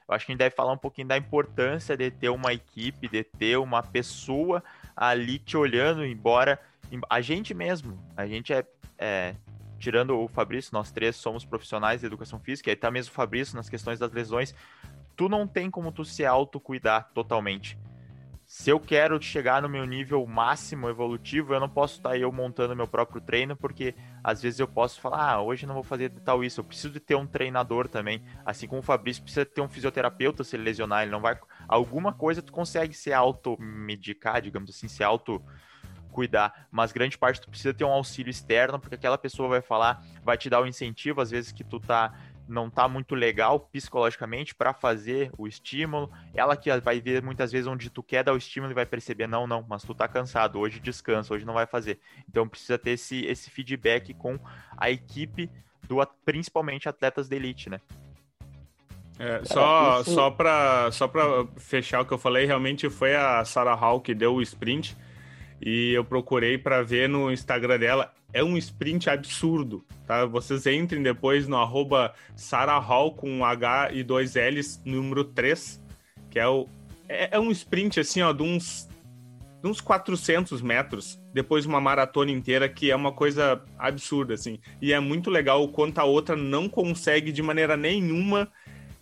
[0.07, 3.07] eu acho que a gente deve falar um pouquinho da importância de ter uma equipe,
[3.07, 4.63] de ter uma pessoa
[4.95, 6.59] ali te olhando, embora
[7.09, 8.65] a gente mesmo, a gente é,
[8.97, 9.35] é
[9.79, 13.55] tirando o Fabrício, nós três somos profissionais de educação física, e tá mesmo o Fabrício
[13.55, 14.55] nas questões das lesões,
[15.15, 17.77] tu não tem como tu se autocuidar totalmente
[18.45, 22.75] se eu quero chegar no meu nível máximo evolutivo, eu não posso estar eu montando
[22.75, 26.43] meu próprio treino, porque às vezes eu posso falar, ah, hoje não vou fazer tal
[26.43, 29.67] isso, eu preciso de ter um treinador também, assim como o Fabrício precisa ter um
[29.67, 31.37] fisioterapeuta se ele lesionar, ele não vai...
[31.67, 35.43] Alguma coisa tu consegue se automedicar, digamos assim, se auto
[36.11, 40.01] cuidar, mas grande parte tu precisa ter um auxílio externo, porque aquela pessoa vai falar,
[40.23, 42.13] vai te dar o um incentivo, às vezes que tu tá
[42.47, 46.11] não tá muito legal psicologicamente para fazer o estímulo.
[46.33, 49.27] Ela que vai ver muitas vezes onde tu quer dar o estímulo e vai perceber,
[49.27, 51.99] não, não, mas tu tá cansado, hoje descansa, hoje não vai fazer.
[52.29, 54.39] Então precisa ter esse, esse feedback com
[54.77, 55.49] a equipe
[55.87, 57.79] do principalmente atletas de elite, né?
[59.17, 60.13] É, só isso...
[60.13, 64.13] só para só para fechar o que eu falei, realmente foi a Sarah Hall que
[64.13, 64.97] deu o sprint
[65.61, 70.25] e eu procurei para ver no Instagram dela é um sprint absurdo, tá?
[70.25, 75.81] Vocês entrem depois no arroba Sarah Hall com H e dois L's, número 3,
[76.29, 76.67] que é o...
[77.07, 78.89] É, é um sprint, assim, ó, de uns,
[79.63, 84.59] de uns 400 metros, depois uma maratona inteira, que é uma coisa absurda, assim.
[84.81, 88.49] E é muito legal o quanto a outra não consegue, de maneira nenhuma,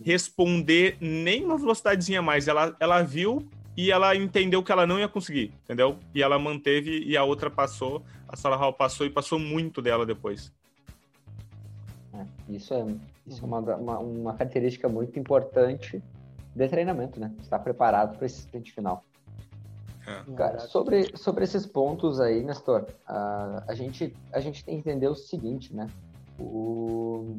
[0.05, 2.47] responder nem uma velocidadezinha mais.
[2.47, 5.97] Ela, ela viu e ela entendeu que ela não ia conseguir, entendeu?
[6.13, 10.07] E ela manteve e a outra passou, a Sarah Hall passou e passou muito dela
[10.07, 10.51] depois.
[12.15, 12.83] É, isso é,
[13.27, 16.03] isso é uma, uma, uma, característica muito importante
[16.55, 17.31] de treinamento, né?
[17.39, 19.03] Estar preparado para esse sprint final.
[20.07, 20.33] É.
[20.35, 25.07] Cara, sobre, sobre esses pontos aí, Nestor, a, a, gente, a gente tem que entender
[25.07, 25.87] o seguinte, né?
[26.39, 27.37] O,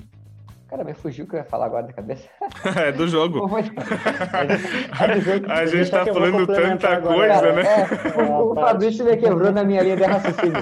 [0.74, 2.28] Cara, me fugiu o que eu ia falar agora da cabeça.
[2.84, 3.46] é do jogo.
[5.48, 7.62] a gente tá falando tanta coisa, Cara, né?
[7.62, 10.58] É, o, o Fabrício me quebrou na minha linha de raciocínio.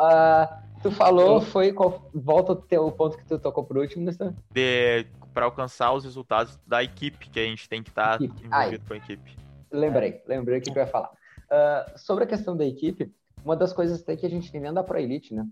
[0.00, 0.48] Uh,
[0.82, 1.72] tu falou, foi.
[1.72, 4.34] Qual, volta o teu ponto que tu tocou por último, Nestor?
[4.50, 8.84] De, para alcançar os resultados da equipe, que a gente tem que estar tá envolvido
[8.88, 9.36] com a equipe.
[9.70, 11.12] Lembrei, lembrei o que, que eu ia falar.
[11.44, 13.14] Uh, sobre a questão da equipe,
[13.44, 15.46] uma das coisas até que a gente tem dentro da Pro Elite, né?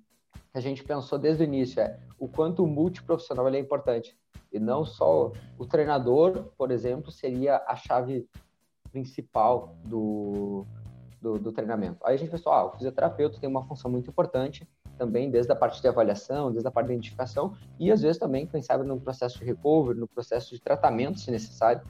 [0.54, 4.16] Que a gente pensou desde o início é o quanto o multiprofissional é importante.
[4.52, 8.28] E não só o treinador, por exemplo, seria a chave
[8.92, 10.64] principal do,
[11.20, 11.98] do, do treinamento.
[12.04, 14.64] Aí a gente pensou, ah, o fisioterapeuta tem uma função muito importante
[14.96, 18.46] também, desde a parte de avaliação, desde a parte de identificação, e às vezes também,
[18.46, 21.82] quem sabe, no processo de recovery, no processo de tratamento, se necessário.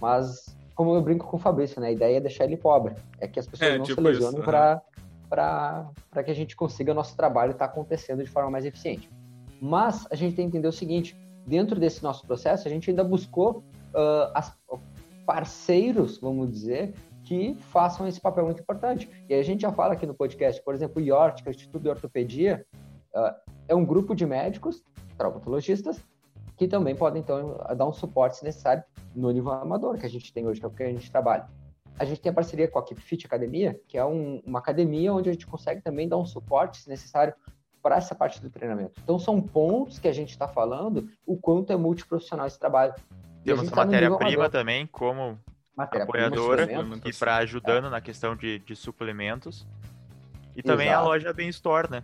[0.00, 3.28] Mas, como eu brinco com o Fabrício, né, a ideia é deixar ele pobre, é
[3.28, 4.82] que as pessoas é, não tipo se lesionem para
[5.28, 5.92] para
[6.24, 9.10] que a gente consiga nosso trabalho estar tá acontecendo de forma mais eficiente.
[9.60, 13.04] Mas a gente tem que entender o seguinte: dentro desse nosso processo, a gente ainda
[13.04, 14.54] buscou uh, as,
[15.26, 19.10] parceiros, vamos dizer, que façam esse papel muito importante.
[19.28, 21.54] E a gente já fala aqui no podcast, por exemplo, o IORT, que é o
[21.54, 22.64] Instituto de Ortopedia,
[23.14, 23.34] uh,
[23.66, 24.84] é um grupo de médicos,
[25.18, 26.00] traumatologistas,
[26.56, 28.84] que também podem, então, dar um suporte se necessário
[29.14, 31.46] no nível amador que a gente tem hoje, que é o que a gente trabalha
[31.98, 35.12] a gente tem a parceria com a Keep Fit Academia, que é um, uma academia
[35.12, 37.34] onde a gente consegue também dar um suporte, se necessário,
[37.82, 39.00] para essa parte do treinamento.
[39.02, 42.94] Então, são pontos que a gente está falando o quanto é multiprofissional esse trabalho.
[43.44, 45.38] Temos tá matéria-prima também, como
[45.76, 46.68] apoiadora,
[47.04, 47.90] e para ajudando é.
[47.90, 49.66] na questão de, de suplementos.
[50.56, 51.04] E também Exato.
[51.04, 52.02] a loja Bem Store, né?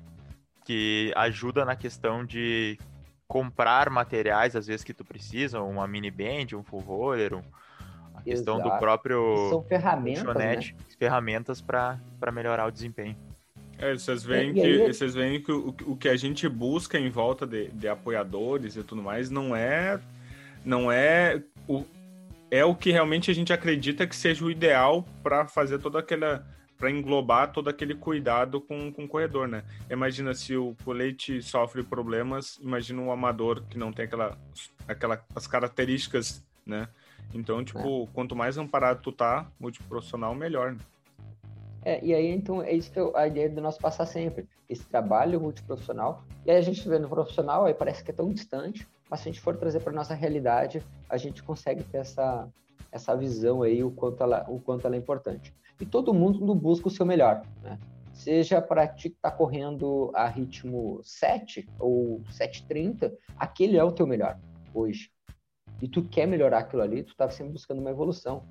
[0.65, 2.79] Que ajuda na questão de
[3.27, 7.43] comprar materiais, às vezes, que tu precisa, uma mini band, um full roller, um,
[8.23, 8.71] a questão Exato.
[8.71, 10.59] do próprio São ferramentas, né?
[10.99, 11.99] ferramentas para
[12.33, 13.17] melhorar o desempenho.
[13.79, 14.87] É, vocês veem, que, aí...
[14.87, 18.83] vocês veem que o, o que a gente busca em volta de, de apoiadores e
[18.85, 19.99] tudo mais não é
[20.65, 21.85] não é o,
[22.49, 26.47] é o que realmente a gente acredita que seja o ideal para fazer toda aquela
[26.79, 29.63] para englobar todo aquele cuidado com, com o corredor, né?
[29.89, 34.37] Imagina se o colete sofre problemas, imagina um amador que não tem aquela,
[34.89, 36.89] aquela as características, né?
[37.35, 38.07] Então, tipo, é.
[38.13, 40.79] quanto mais amparado tu tá, multiprofissional, melhor, né?
[41.85, 44.49] É, e aí, então, é isso que eu, a ideia do nosso passar sempre.
[44.69, 46.25] Esse trabalho multiprofissional.
[46.47, 49.29] E aí a gente vê no profissional, aí parece que é tão distante, mas se
[49.29, 52.49] a gente for trazer para nossa realidade, a gente consegue ter essa,
[52.93, 56.87] essa visão aí, o quanto ela, o quanto ela é importante e todo mundo busca
[56.87, 57.77] o seu melhor, né?
[58.13, 64.07] Seja para ti que está correndo a ritmo 7 ou 7,30, aquele é o teu
[64.07, 64.39] melhor
[64.73, 65.11] hoje.
[65.83, 68.45] E tu quer melhorar aquilo ali, tu está sempre buscando uma evolução.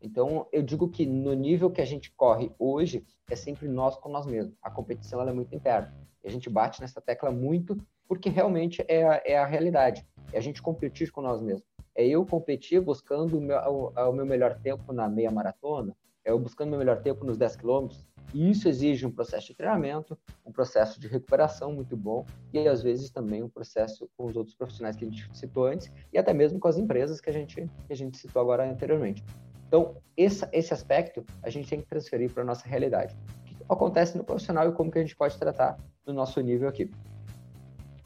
[0.00, 4.08] Então, eu digo que no nível que a gente corre hoje, é sempre nós com
[4.08, 4.56] nós mesmos.
[4.60, 5.94] A competição ela é muito interna.
[6.24, 10.04] E a gente bate nessa tecla muito porque realmente é a, é a realidade.
[10.32, 11.62] É a gente competir com nós mesmos.
[11.94, 16.38] É eu competir buscando o meu, o, o meu melhor tempo na meia maratona, eu
[16.38, 18.06] buscando meu melhor tempo nos 10 quilômetros.
[18.32, 22.82] E isso exige um processo de treinamento, um processo de recuperação muito bom e às
[22.82, 26.32] vezes também um processo com os outros profissionais que a gente citou antes e até
[26.32, 27.56] mesmo com as empresas que a gente,
[27.86, 29.22] que a gente citou agora anteriormente.
[29.68, 33.16] Então, esse, esse aspecto a gente tem que transferir para a nossa realidade.
[33.40, 36.68] O que acontece no profissional e como que a gente pode tratar no nosso nível
[36.68, 36.90] aqui.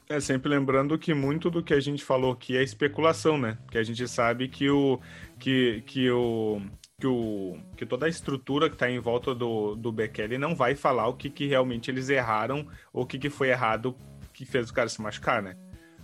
[0.08, 3.58] É, sempre lembrando que muito do que a gente falou aqui é especulação, né?
[3.68, 5.00] Que a gente sabe que o,
[5.40, 6.62] que, que o,
[6.98, 10.74] que, o, que toda a estrutura que está em volta do, do Bekele não vai
[10.74, 13.94] falar o que, que realmente eles erraram ou o que, que foi errado
[14.32, 15.56] que fez o cara se machucar, né?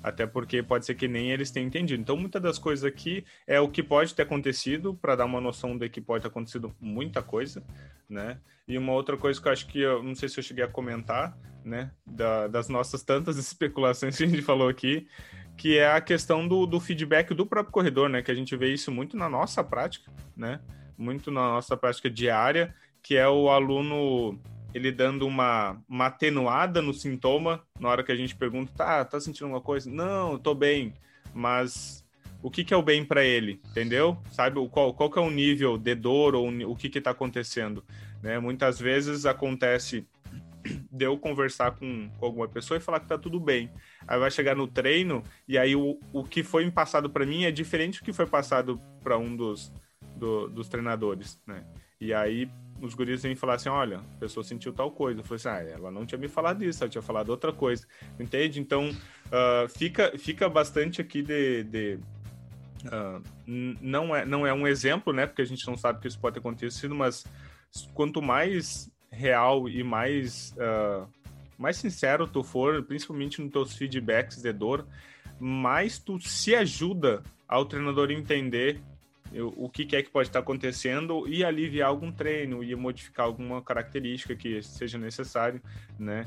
[0.02, 2.02] Até porque pode ser que nem eles tenham entendido.
[2.02, 5.78] Então, muitas das coisas aqui é o que pode ter acontecido, para dar uma noção
[5.78, 7.62] de que pode ter acontecido muita coisa,
[8.08, 8.38] né?
[8.66, 10.68] E uma outra coisa que eu acho que eu não sei se eu cheguei a
[10.68, 11.90] comentar, né?
[12.04, 15.06] Da, das nossas tantas especulações que a gente falou aqui,
[15.56, 18.22] que é a questão do, do feedback do próprio corredor, né?
[18.22, 20.60] Que a gente vê isso muito na nossa prática, né?
[20.96, 24.38] Muito na nossa prática diária, que é o aluno
[24.74, 29.20] ele dando uma, uma atenuada no sintoma na hora que a gente pergunta, tá, tá
[29.20, 29.90] sentindo alguma coisa?
[29.90, 30.94] Não, tô bem,
[31.34, 32.04] mas
[32.42, 34.16] o que, que é o bem para ele, entendeu?
[34.30, 37.84] Sabe qual, qual que é o nível de dor ou o que que tá acontecendo,
[38.22, 38.38] né?
[38.38, 40.06] Muitas vezes acontece
[40.90, 43.70] de eu conversar com, com, alguma pessoa e falar que tá tudo bem.
[44.06, 47.50] Aí vai chegar no treino e aí o, o que foi passado para mim é
[47.50, 49.72] diferente do que foi passado para um dos,
[50.22, 51.64] do, dos treinadores, né?
[52.00, 52.48] E aí
[52.80, 55.18] os guris vêm falar assim, olha, a pessoa sentiu tal coisa.
[55.20, 57.84] Eu falei assim, ah, ela não tinha me falado isso, ela tinha falado outra coisa.
[58.20, 58.60] Entende?
[58.60, 61.64] Então, uh, fica, fica bastante aqui de...
[61.64, 61.98] de
[62.86, 63.22] uh,
[63.80, 65.26] não, é, não é um exemplo, né?
[65.26, 67.24] Porque a gente não sabe que isso pode ter acontecido, mas
[67.92, 71.08] quanto mais real e mais, uh,
[71.58, 74.86] mais sincero tu for, principalmente nos teus feedbacks de dor,
[75.38, 78.80] mais tu se ajuda ao treinador entender
[79.56, 84.34] o que é que pode estar acontecendo e aliviar algum treino e modificar alguma característica
[84.34, 85.60] que seja necessário,
[85.98, 86.26] né?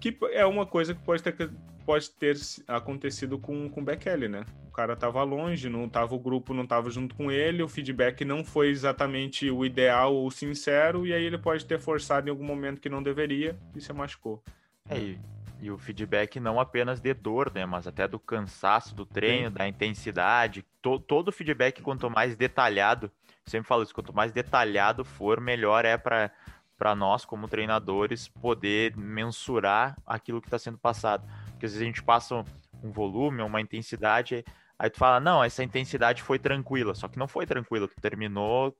[0.00, 1.50] Que é uma coisa que pode ter,
[1.84, 4.44] pode ter acontecido com, com o Bekele, né?
[4.68, 8.24] O cara estava longe, não tava, o grupo não estava junto com ele, o feedback
[8.24, 12.44] não foi exatamente o ideal ou sincero, e aí ele pode ter forçado em algum
[12.44, 14.42] momento que não deveria e se machucou.
[14.88, 15.16] É,
[15.60, 17.66] e o feedback não apenas de dor, né?
[17.66, 19.54] Mas até do cansaço do treino, Sim.
[19.54, 20.64] da intensidade.
[20.80, 23.10] To, todo o feedback, quanto mais detalhado,
[23.44, 26.30] sempre falo isso, quanto mais detalhado for, melhor é para
[26.78, 31.28] para nós, como treinadores, poder mensurar aquilo que está sendo passado.
[31.50, 32.44] Porque às vezes a gente passa
[32.82, 34.44] um volume, uma intensidade,
[34.78, 38.76] aí tu fala, não, essa intensidade foi tranquila, só que não foi tranquila, tu terminou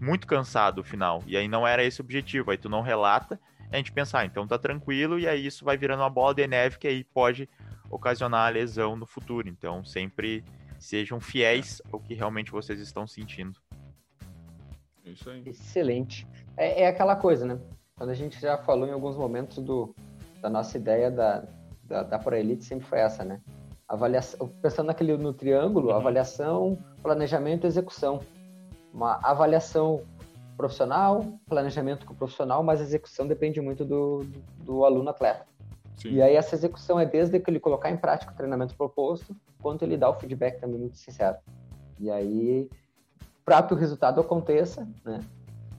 [0.00, 3.38] muito cansado no final, e aí não era esse o objetivo, aí tu não relata,
[3.72, 6.46] a gente pensar, ah, então tá tranquilo, e aí isso vai virando uma bola de
[6.46, 7.48] neve que aí pode
[7.90, 9.48] ocasionar a lesão no futuro.
[9.48, 10.44] Então sempre
[10.78, 13.58] sejam fiéis ao que realmente vocês estão sentindo.
[15.04, 15.42] Isso aí.
[15.46, 16.26] Excelente.
[16.56, 17.58] É, é aquela coisa, né?
[17.96, 19.94] Quando a gente já falou em alguns momentos do,
[20.40, 21.44] da nossa ideia da,
[21.84, 23.40] da, da Pro Elite sempre foi essa, né?
[23.88, 25.96] Avaliação, pensando naquele no triângulo, uhum.
[25.96, 28.20] avaliação, planejamento e execução.
[28.92, 30.02] Uma avaliação
[30.62, 35.44] profissional, planejamento com o profissional, mas a execução depende muito do, do, do aluno atleta.
[35.96, 36.12] Sim.
[36.12, 39.82] E aí essa execução é desde que ele colocar em prática o treinamento proposto, quanto
[39.82, 41.36] ele dá o feedback também muito sincero.
[41.98, 42.70] E aí,
[43.44, 45.18] para que o resultado aconteça, né,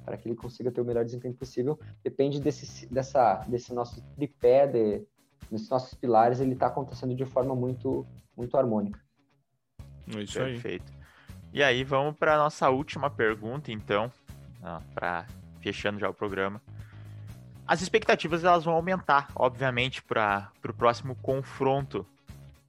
[0.03, 4.67] para que ele consiga ter o melhor desempenho possível, depende desse, dessa, desse nosso tripé,
[4.67, 5.07] de,
[5.49, 8.05] desses nossos pilares, ele está acontecendo de forma muito,
[8.35, 8.99] muito harmônica.
[10.07, 10.53] Isso aí.
[10.53, 10.91] Perfeito.
[11.53, 14.11] E aí, vamos para a nossa última pergunta, então,
[14.93, 15.25] para
[15.61, 16.61] fechando já o programa.
[17.65, 22.05] As expectativas elas vão aumentar, obviamente, para o próximo confronto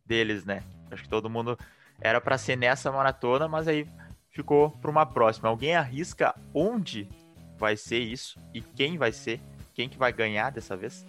[0.06, 0.62] deles, né?
[0.90, 1.58] Acho que todo mundo
[2.00, 3.88] era para ser nessa maratona, mas aí
[4.30, 5.48] ficou para uma próxima.
[5.48, 7.08] Alguém arrisca onde
[7.58, 9.40] vai ser isso e quem vai ser,
[9.74, 11.04] quem que vai ganhar dessa vez?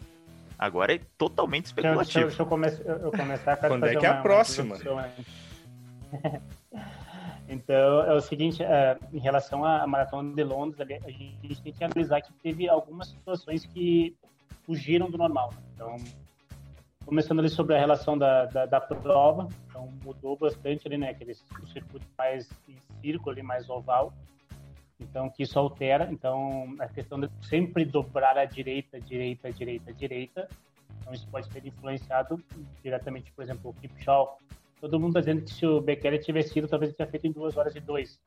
[0.57, 2.27] Agora é totalmente especulativo.
[2.27, 3.57] Deixa, deixa, deixa eu, eu, começar.
[3.57, 4.77] Quando é que é a próxima?
[7.47, 11.83] Então, é o seguinte, é, em relação à Maratona de Londres, a gente tem que
[11.83, 14.15] analisar que teve algumas situações que
[14.63, 15.53] fugiram do normal.
[15.73, 15.95] Então,
[17.05, 21.35] começando ali sobre a relação da, da, da prova, então mudou bastante ali, né, aquele
[21.35, 24.11] circuito mais em círculo ali, mais oval,
[24.99, 30.49] então que isso altera, então a questão de sempre dobrar a direita, direita, direita, direita,
[30.99, 32.43] então isso pode ter influenciado
[32.81, 34.31] diretamente, por exemplo, o Kipchoge,
[34.79, 37.31] todo mundo está dizendo que se o Bekele tivesse ido, talvez ele tinha feito em
[37.31, 38.19] duas horas e dois.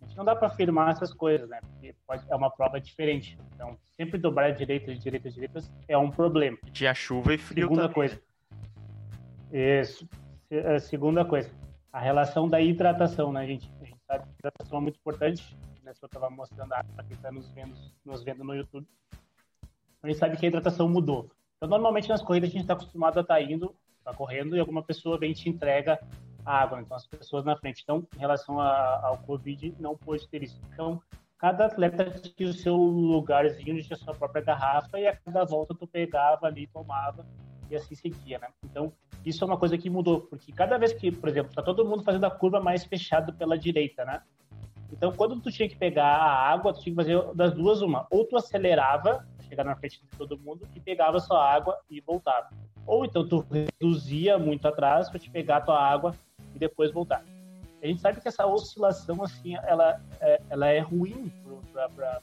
[0.00, 1.58] A gente não dá para afirmar essas coisas, né?
[1.60, 3.36] Porque pode, é uma prova diferente.
[3.54, 5.28] Então, sempre dobrar direita, de direita,
[5.88, 6.56] é um problema.
[6.72, 7.94] Tinha chuva e frio Segunda também.
[7.94, 8.22] coisa.
[9.52, 10.08] Isso.
[10.50, 11.50] A segunda coisa,
[11.92, 13.70] a relação da hidratação, né, gente?
[13.80, 15.56] A gente sabe que a hidratação é muito importante.
[15.82, 15.92] Né?
[16.00, 17.74] eu estava mostrando a para quem está nos vendo,
[18.04, 18.86] nos vendo no YouTube.
[20.02, 21.30] A gente sabe que a hidratação mudou.
[21.56, 23.74] Então, normalmente nas corridas a gente está acostumado a estar tá indo
[24.08, 26.00] está correndo e alguma pessoa vem e te entrega
[26.44, 26.80] a água.
[26.80, 27.82] Então, as pessoas na frente.
[27.82, 30.60] Então, em relação a, ao Covid, não pôde ter isso.
[30.72, 31.00] Então,
[31.38, 35.74] cada atleta tinha o seu lugarzinho, tinha a sua própria garrafa e a cada volta
[35.74, 37.24] tu pegava ali, tomava
[37.70, 38.48] e assim seguia, né?
[38.64, 38.92] Então,
[39.24, 42.02] isso é uma coisa que mudou, porque cada vez que, por exemplo, tá todo mundo
[42.02, 44.22] fazendo a curva mais fechada pela direita, né?
[44.90, 48.06] Então, quando tu tinha que pegar a água, tu tinha que fazer das duas uma.
[48.10, 52.50] Ou tu acelerava, chegar na frente de todo mundo, e pegava sua água e voltava.
[52.86, 56.14] Ou então tu reduzia muito atrás para te pegar tua água
[56.54, 57.24] e depois voltar.
[57.82, 61.32] A gente sabe que essa oscilação, assim, ela, é, ela é ruim
[61.72, 62.20] para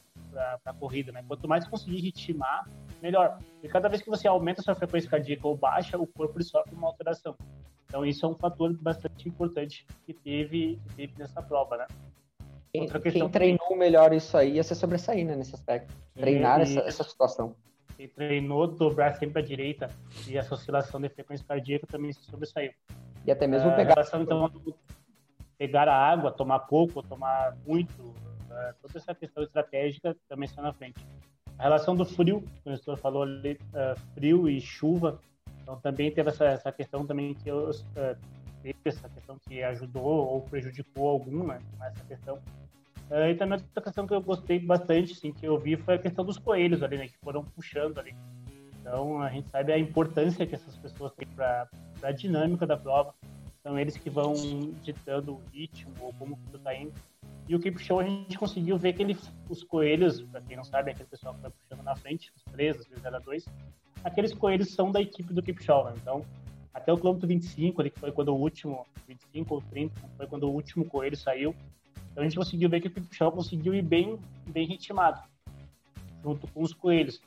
[0.66, 1.24] a corrida, né?
[1.28, 2.68] Quanto mais conseguir ritmar,
[3.02, 3.40] melhor.
[3.64, 6.76] E cada vez que você aumenta a sua frequência cardíaca ou baixa, o corpo sofre
[6.76, 7.36] uma alteração.
[7.88, 11.88] Então, isso é um fator bastante importante que teve, que teve nessa prova, né?
[12.76, 15.94] Quem, quem treinou melhor isso aí ia se sobressair, né, nesse aspecto.
[16.14, 17.56] Treinar e, essa, essa situação
[17.98, 19.90] e treinou dobrar sempre à direita
[20.28, 22.72] e essa oscilação de frequência cardíaca também se sobressaiu.
[23.26, 23.94] E até mesmo uh, pegar...
[23.94, 24.52] Relação, então,
[25.58, 30.74] pegar a água, tomar pouco, tomar muito, uh, toda essa questão estratégica também está na
[30.74, 31.06] frente.
[31.58, 35.20] A relação do frio, o professor falou ali, uh, frio e chuva,
[35.64, 37.72] então também teve essa, essa questão também que eu,
[38.62, 42.40] teve essa questão que ajudou ou prejudicou alguma nessa questão
[43.10, 45.99] Uh, e também outra questão que eu gostei bastante, assim, que eu vi foi a
[45.99, 48.16] questão dos coelhos ali, né, que foram puxando ali.
[48.80, 51.68] Então a gente sabe a importância que essas pessoas têm para
[52.01, 53.14] a dinâmica da prova.
[53.64, 54.34] São eles que vão
[54.84, 56.93] ditando o ritmo ou como tudo está indo.
[57.47, 59.18] E o Keep Show a gente conseguiu ver que ele,
[59.49, 62.78] os coelhos, para quem não sabe, aquele pessoal que vai puxando na frente, os três,
[62.88, 63.45] vezes era dois,
[64.03, 65.86] aqueles coelhos são da equipe do Keep Show.
[65.86, 65.93] Né?
[66.01, 66.26] Então,
[66.74, 70.43] até o quilômetro 25, ali, que foi quando o último, 25 ou 30, foi quando
[70.43, 71.56] o último coelho saiu,
[72.16, 75.22] então a gente conseguiu ver que o Kipchoge conseguiu ir bem, bem ritmado,
[76.24, 77.22] junto com os coelhos.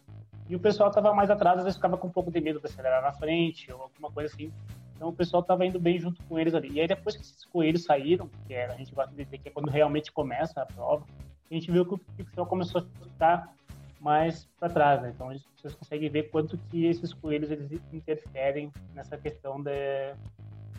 [0.48, 2.64] E o pessoal estava mais atrás, às vezes ficava com um pouco de medo de
[2.64, 4.50] acelerar na frente, ou alguma coisa assim.
[4.96, 6.70] Então o pessoal estava indo bem junto com eles ali.
[6.72, 9.50] E aí depois que esses coelhos saíram, que é, a gente gosta de dizer que
[9.50, 11.04] é quando realmente começa a prova,
[11.50, 13.54] a gente viu que o Kipchoge começou a ficar
[14.00, 15.12] mais para trás, né?
[15.14, 20.14] Então vocês conseguem ver quanto que esses coelhos eles interferem nessa questão de,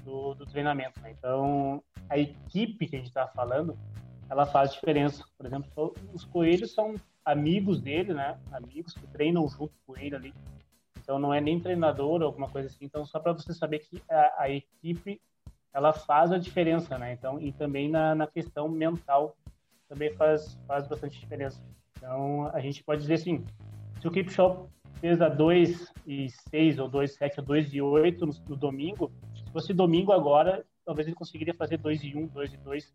[0.09, 0.99] do, do treinamento.
[1.01, 1.13] Né?
[1.17, 3.77] Então a equipe que a gente está falando,
[4.29, 5.23] ela faz diferença.
[5.37, 8.39] Por exemplo, os coelhos são amigos dele, né?
[8.51, 10.33] Amigos que treinam junto com ele ali.
[10.97, 12.85] Então não é nem treinador ou alguma coisa assim.
[12.85, 15.21] Então só para você saber que a, a, equipe
[15.71, 17.13] ela faz a diferença, né?
[17.13, 19.37] Então e também na, na questão mental
[19.87, 21.61] também faz faz bastante diferença.
[21.97, 23.45] Então a gente pode dizer assim,
[23.99, 24.67] se o Keep Shop
[24.99, 29.11] fez a 2 e 6 ou 2 7 ou 2 e 8 no, no domingo,
[29.49, 32.93] se fosse domingo agora, talvez ele conseguiria fazer 2 e 1, 2 e 2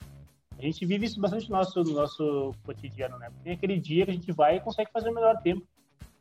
[0.58, 3.28] a gente vive isso bastante no nosso, no nosso cotidiano, né?
[3.42, 5.66] Tem aquele dia que a gente vai e consegue fazer o melhor tempo.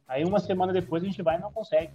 [0.07, 1.93] Aí uma semana depois a gente vai e não consegue.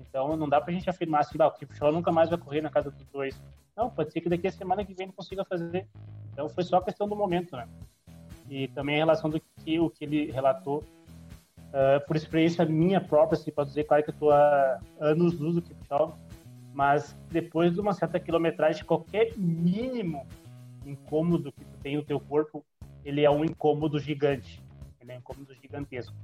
[0.00, 2.70] Então não dá pra gente afirmar assim, ah, o Kipchoge nunca mais vai correr na
[2.70, 3.38] casa dos dois.
[3.76, 5.86] Não, pode ser que daqui a semana que vem ele consiga fazer.
[6.32, 7.68] Então foi só questão do momento, né?
[8.48, 13.38] E também em relação do que o que ele relatou uh, por experiência minha própria,
[13.38, 16.12] assim, pode dizer, claro que eu estou há anos luz do Kipchoge,
[16.74, 20.26] mas depois de uma certa quilometragem, qualquer mínimo
[20.84, 22.64] incômodo que tu tem no teu corpo,
[23.04, 24.60] ele é um incômodo gigante,
[25.00, 26.14] ele é um incômodo gigantesco.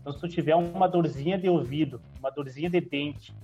[0.00, 3.36] Então, se tu tiver uma dorzinha de ouvido, uma dorzinha de dente,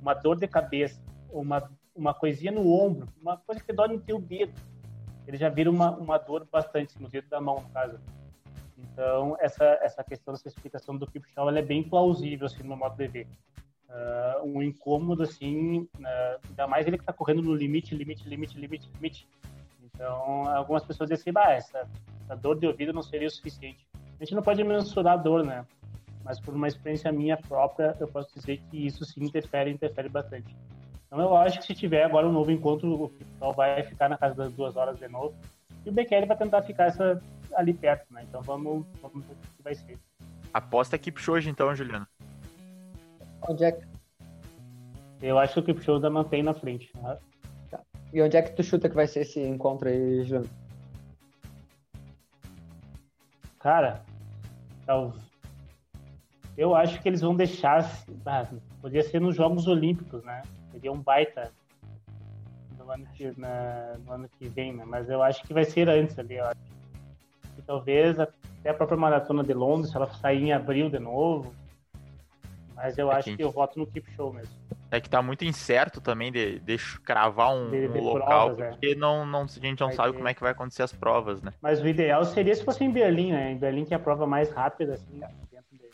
[0.00, 0.98] uma dor de cabeça,
[1.30, 4.54] uma, uma coisinha no ombro, uma coisa que dói no teu dedo,
[5.26, 8.00] ele já vira uma, uma dor bastante, no dedo da mão, no caso.
[8.78, 12.96] Então, essa, essa questão, essa explicação do Kipchoge, ela é bem plausível, assim, no modo
[12.96, 13.28] de ver.
[13.90, 18.56] Uh, um incômodo, assim, uh, ainda mais ele que está correndo no limite, limite, limite,
[18.56, 19.28] limite, limite.
[19.82, 21.88] Então, algumas pessoas dizem assim, essa,
[22.24, 23.84] essa dor de ouvido não seria o suficiente.
[24.20, 25.66] A gente não pode mensurar a dor, né?
[26.24, 30.54] Mas por uma experiência minha própria, eu posso dizer que isso sim interfere, interfere bastante.
[31.06, 34.16] Então, eu acho que se tiver agora um novo encontro, o pessoal vai ficar na
[34.16, 35.34] casa das duas horas de novo.
[35.84, 37.20] E o Bekele vai tentar ficar essa,
[37.54, 38.24] ali perto, né?
[38.28, 39.98] Então, vamos, vamos ver o que vai ser.
[40.52, 42.06] Aposta Kipchoge, então, Juliano.
[43.48, 43.86] Onde é que...
[45.22, 46.90] Eu acho que o Kipchoge ainda mantém na frente.
[46.96, 47.18] Né?
[47.70, 47.80] Tá.
[48.12, 50.48] E onde é que tu chuta que vai ser esse encontro aí, Juliano?
[53.58, 54.02] Cara,
[56.56, 57.90] eu acho que eles vão deixar.
[58.26, 58.46] Ah,
[58.80, 60.42] podia ser nos Jogos Olímpicos, né?
[60.72, 61.52] Seria um baita
[62.78, 64.84] no ano que, na, no ano que vem, né?
[64.86, 66.60] Mas eu acho que vai ser antes ali, eu acho.
[67.58, 71.54] E talvez até a própria maratona de Londres, se ela sair em abril de novo,
[72.82, 74.54] mas eu é acho que, que eu voto no Keep Show mesmo.
[74.90, 78.58] É que tá muito incerto também de, de cravar um, de, de um local, provas,
[78.58, 78.70] é.
[78.70, 78.94] porque é.
[78.94, 80.16] não, não, a gente não vai sabe ter.
[80.16, 81.52] como é que vai acontecer as provas, né?
[81.60, 83.52] Mas o ideal seria se fosse em Berlim, né?
[83.52, 85.20] Em Berlim que é a prova mais rápida, assim,
[85.50, 85.90] dentro dele.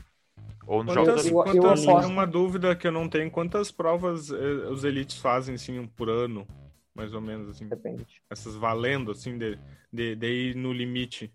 [0.66, 4.68] Ou nos quantas, Jogos quantas, quantas, Uma dúvida que eu não tenho, quantas provas eh,
[4.70, 6.46] os elites fazem, assim, por ano?
[6.94, 7.68] Mais ou menos, assim?
[7.68, 8.22] Depende.
[8.30, 9.58] Essas valendo, assim, de,
[9.92, 11.30] de, de ir no limite.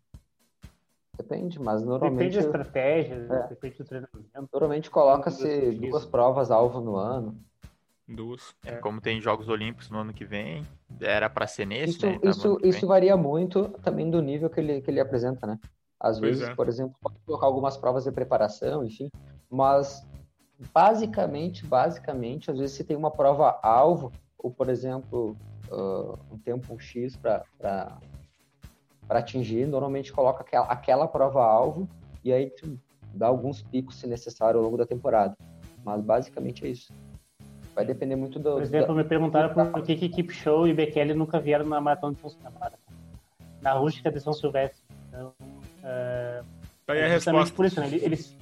[1.21, 2.31] Depende, mas normalmente.
[2.31, 3.47] Depende da estratégia, é.
[3.47, 4.49] depende do treinamento.
[4.51, 7.37] Normalmente coloca-se duas provas-alvo no ano.
[8.07, 8.55] Duas.
[8.65, 10.67] É, como tem Jogos Olímpicos no ano que vem,
[10.99, 12.19] era para ser nesse, isso, né?
[12.23, 15.59] Isso, isso varia muito também do nível que ele, que ele apresenta, né?
[15.99, 16.55] Às pois vezes, é.
[16.55, 19.09] por exemplo, pode colocar algumas provas de preparação, enfim,
[19.49, 20.05] mas
[20.73, 25.37] basicamente, basicamente, às vezes se tem uma prova alvo, ou por exemplo,
[25.69, 27.45] uh, um tempo X para
[29.11, 31.85] para atingir, normalmente coloca aquela, aquela prova-alvo
[32.23, 32.79] e aí tu
[33.13, 35.35] dá alguns picos, se necessário, ao longo da temporada.
[35.83, 36.93] Mas basicamente é isso.
[37.75, 38.53] Vai depender muito do.
[38.53, 38.93] Por exemplo, da...
[38.93, 42.29] me perguntaram por que, que Keep Show e Bekele nunca vieram na maratona de São
[42.29, 42.79] Silvestre.
[43.61, 44.81] Na rústica de São Silvestre.
[45.09, 46.45] Então, uh,
[46.87, 47.53] aí a é resposta.
[47.53, 47.89] por isso, né?
[47.91, 48.37] Eles,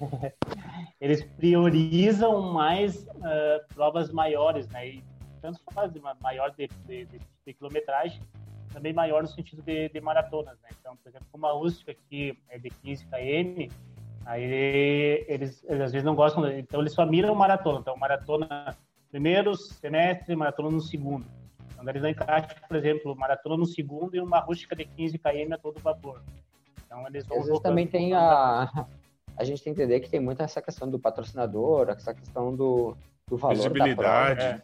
[1.00, 4.88] eles priorizam mais uh, provas maiores, né?
[4.88, 5.04] E
[5.40, 8.20] tanto faz maior de, de, de, de quilometragem,
[8.68, 10.68] também maior no sentido de, de maratonas, né?
[10.80, 13.74] Então, por exemplo, como a rústica aqui é de 15 km,
[14.24, 14.42] aí
[15.28, 17.80] eles, eles, às vezes não gostam, então eles só miram maratona.
[17.80, 18.76] Então, maratona
[19.10, 21.26] primeiro semestre, maratona no segundo.
[21.72, 25.52] Então, eles não encaixam, por exemplo, maratona no segundo e uma rústica de 15 km
[25.52, 26.22] a todo vapor.
[26.84, 28.68] Então, eles vão Às vezes também tem a...
[29.36, 32.96] A gente tem que entender que tem muito essa questão do patrocinador, essa questão do,
[33.28, 33.94] do valor Visibilidade.
[33.94, 34.62] da prova.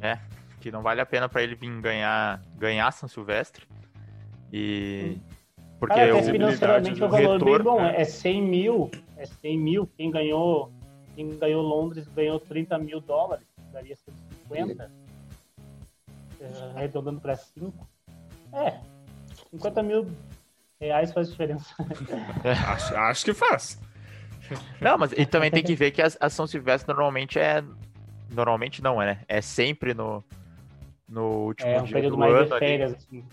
[0.00, 0.12] É.
[0.12, 3.66] é que não vale a pena para ele vir ganhar, ganhar São Silvestre.
[4.52, 5.18] E.
[5.80, 7.80] Porque Cara, o, financeiramente o valor retorno, bem bom.
[7.80, 8.02] É.
[8.02, 8.90] é 100 mil.
[9.16, 9.86] É 100 mil.
[9.96, 10.72] Quem ganhou,
[11.16, 13.44] quem ganhou Londres ganhou 30 mil dólares.
[13.72, 14.90] Daria 150.
[16.40, 16.46] É,
[16.76, 17.88] arredondando para 5.
[18.52, 18.78] É.
[19.50, 20.06] 50 mil
[20.80, 21.74] reais faz diferença.
[22.68, 23.80] acho, acho que faz.
[24.80, 27.64] Não, mas e também tem que ver que a, a São Silvestre normalmente é.
[28.30, 29.20] Normalmente não, é, né?
[29.28, 30.24] É sempre no,
[31.12, 32.44] no último é, um dia período do mais ano.
[32.44, 33.24] De férias, assim.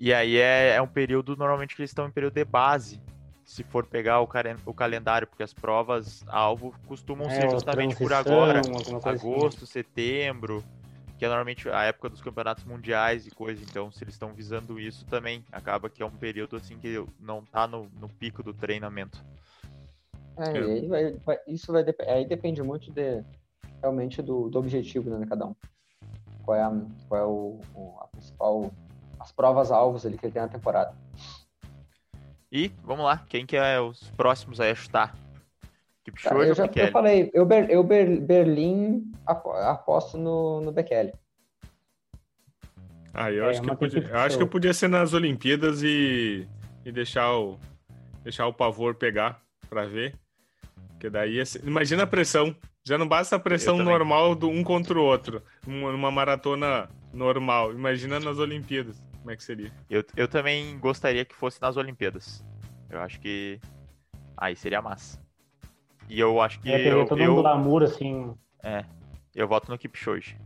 [0.00, 3.00] E aí é, é um período, normalmente, que eles estão em período de base,
[3.44, 4.28] se for pegar o,
[4.66, 8.94] o calendário, porque as provas alvo costumam é, ser justamente por agora, assim.
[9.04, 9.66] agosto, assim.
[9.66, 10.62] setembro,
[11.16, 13.62] que é normalmente a época dos campeonatos mundiais e coisa.
[13.62, 17.42] Então, se eles estão visando isso também, acaba que é um período assim que não
[17.44, 19.24] tá no, no pico do treinamento.
[20.36, 23.24] É, aí vai, vai, isso vai aí depende muito de
[23.80, 25.54] realmente do, do objetivo né, de cada um
[26.48, 26.72] qual é, a,
[27.06, 28.72] qual é o, o, a principal,
[29.20, 30.94] as provas alvos ali que ele tem na temporada.
[32.50, 35.14] E vamos lá, quem que é os próximos a chutar?
[36.22, 41.12] Tá, eu já eu falei, eu, eu Berlim aposto no, no Bekele.
[43.12, 45.82] Ah, eu, é, acho que eu, podia, eu acho que eu podia ser nas Olimpíadas
[45.82, 46.48] e,
[46.82, 47.58] e deixar, o,
[48.24, 50.14] deixar o pavor pegar para ver.
[50.92, 52.56] Porque daí, imagina a pressão.
[52.88, 57.70] Já não basta a pressão normal do um contra o outro, numa maratona normal.
[57.74, 59.70] Imagina nas Olimpíadas, como é que seria?
[59.90, 62.42] Eu, eu também gostaria que fosse nas Olimpíadas.
[62.88, 63.60] Eu acho que
[64.34, 65.20] aí seria massa.
[66.08, 66.72] E eu acho que.
[66.72, 68.34] É, eu, todo eu, um glamour, assim.
[68.64, 68.82] É.
[69.36, 70.38] Eu voto no Kipchoge.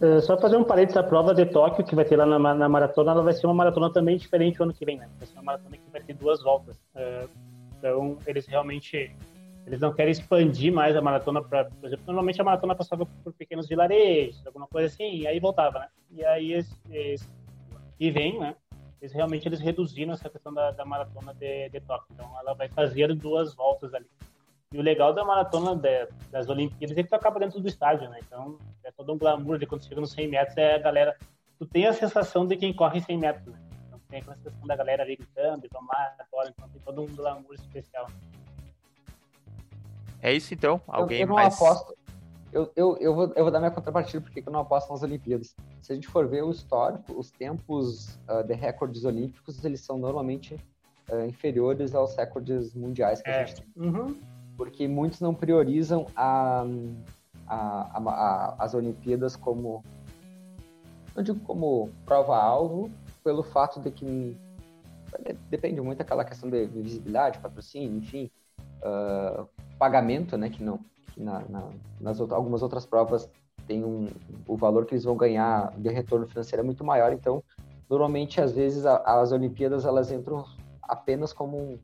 [0.00, 2.68] Uh, só fazer um parênteses, a prova de Tóquio que vai ter lá na, na,
[2.68, 5.08] maratona, ela vai ser uma maratona também diferente o ano que vem, né?
[5.18, 6.76] Vai ser uma maratona que vai ter duas voltas.
[6.96, 7.30] Uh,
[7.78, 9.14] então, eles realmente
[9.66, 13.32] eles não querem expandir mais a maratona para, por exemplo, normalmente a maratona passava por
[13.32, 15.88] pequenos vilarejos, alguma coisa assim, e aí voltava, né?
[16.12, 17.28] E aí esse, esse
[17.98, 18.54] e vem, né?
[19.00, 22.06] Eles realmente eles reduziram essa questão da, da maratona de, de Tóquio.
[22.12, 24.06] Então, ela vai fazer duas voltas ali.
[24.72, 28.08] E o legal da maratona de, das Olimpíadas é que tu acaba dentro do estádio,
[28.08, 28.20] né?
[28.24, 31.16] Então, é todo um glamour de quando chega nos 100 metros, é a galera...
[31.58, 33.60] Tu tem a sensação de quem corre 100 metros, né?
[33.86, 37.06] Então, tem aquela sensação da galera ali gritando, e vamos agora, então tem todo um
[37.06, 38.06] glamour especial.
[40.26, 40.80] É isso, então?
[40.88, 41.54] Alguém eu, eu não mais...
[41.54, 41.96] aposto...
[42.52, 45.54] Eu, eu, eu, vou, eu vou dar minha contrapartida porque eu não aposto nas Olimpíadas.
[45.82, 49.98] Se a gente for ver o histórico, os tempos uh, de recordes olímpicos, eles são
[49.98, 50.54] normalmente
[51.10, 53.42] uh, inferiores aos recordes mundiais que é.
[53.42, 53.72] a gente tem.
[53.76, 54.16] Uhum
[54.56, 56.64] porque muitos não priorizam a,
[57.46, 59.84] a, a, as Olimpíadas como,
[61.14, 62.90] não digo como prova-alvo,
[63.22, 64.36] pelo fato de que
[65.50, 68.30] depende muito daquela questão de visibilidade, patrocínio, enfim,
[68.82, 69.48] uh,
[69.78, 70.78] pagamento, né, que não,
[71.12, 71.68] que na, na,
[72.00, 73.28] nas outras, algumas outras provas
[73.66, 74.08] tem um,
[74.46, 77.42] o valor que eles vão ganhar de retorno financeiro é muito maior, então
[77.88, 80.44] normalmente às vezes a, as Olimpíadas elas entram
[80.82, 81.78] apenas como um,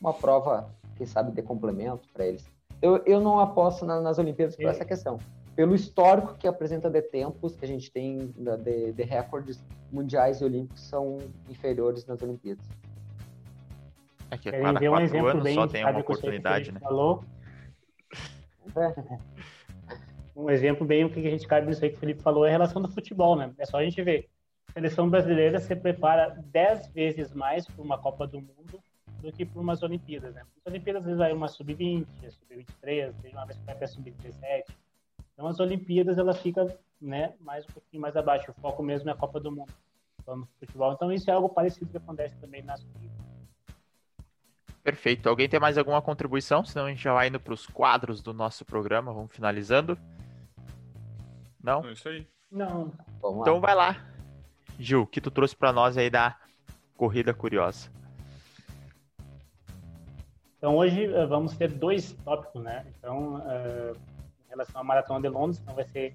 [0.00, 0.68] uma prova
[0.98, 2.44] quem sabe, de complemento para eles.
[2.82, 5.18] Eu, eu não aposto na, nas Olimpíadas por essa questão.
[5.54, 10.44] Pelo histórico que apresenta de tempos que a gente tem de, de recordes mundiais e
[10.44, 11.18] olímpicos são
[11.48, 12.64] inferiores nas Olimpíadas.
[14.30, 16.80] É que a cada um exemplo anos bem, só tem uma oportunidade, né?
[16.80, 17.24] Falou.
[18.76, 19.18] É.
[20.36, 22.48] um exemplo bem o que a gente cabe nisso aí que o Felipe falou é
[22.48, 23.52] a relação do futebol, né?
[23.58, 24.28] É só a gente ver.
[24.68, 28.80] A seleção brasileira se prepara dez vezes mais para uma Copa do Mundo
[29.20, 30.42] do que para umas Olimpíadas, né?
[30.64, 34.64] As Olimpíadas, às vezes, vai uma sub-20, sub-23, tem uma vez que vai até sub-17.
[35.32, 36.66] Então, as Olimpíadas, ela fica
[37.00, 38.50] né, mais um pouquinho mais abaixo.
[38.50, 39.72] O foco mesmo é a Copa do Mundo,
[40.26, 40.92] no futebol.
[40.92, 43.17] Então, isso é algo parecido que acontece também nas Olimpíadas.
[44.82, 45.28] Perfeito.
[45.28, 46.64] Alguém tem mais alguma contribuição?
[46.64, 49.12] Senão a gente já vai indo para os quadros do nosso programa.
[49.12, 49.98] Vamos finalizando.
[51.62, 51.84] Não?
[51.84, 52.26] É isso aí.
[52.50, 52.92] Não.
[53.40, 54.06] Então vai lá.
[54.78, 56.36] Gil, o que tu trouxe para nós aí da
[56.96, 57.90] Corrida Curiosa?
[60.56, 62.84] Então, hoje uh, vamos ter dois tópicos, né?
[62.98, 63.96] Então, uh,
[64.46, 66.14] em relação à Maratona de Londres, então vai ser...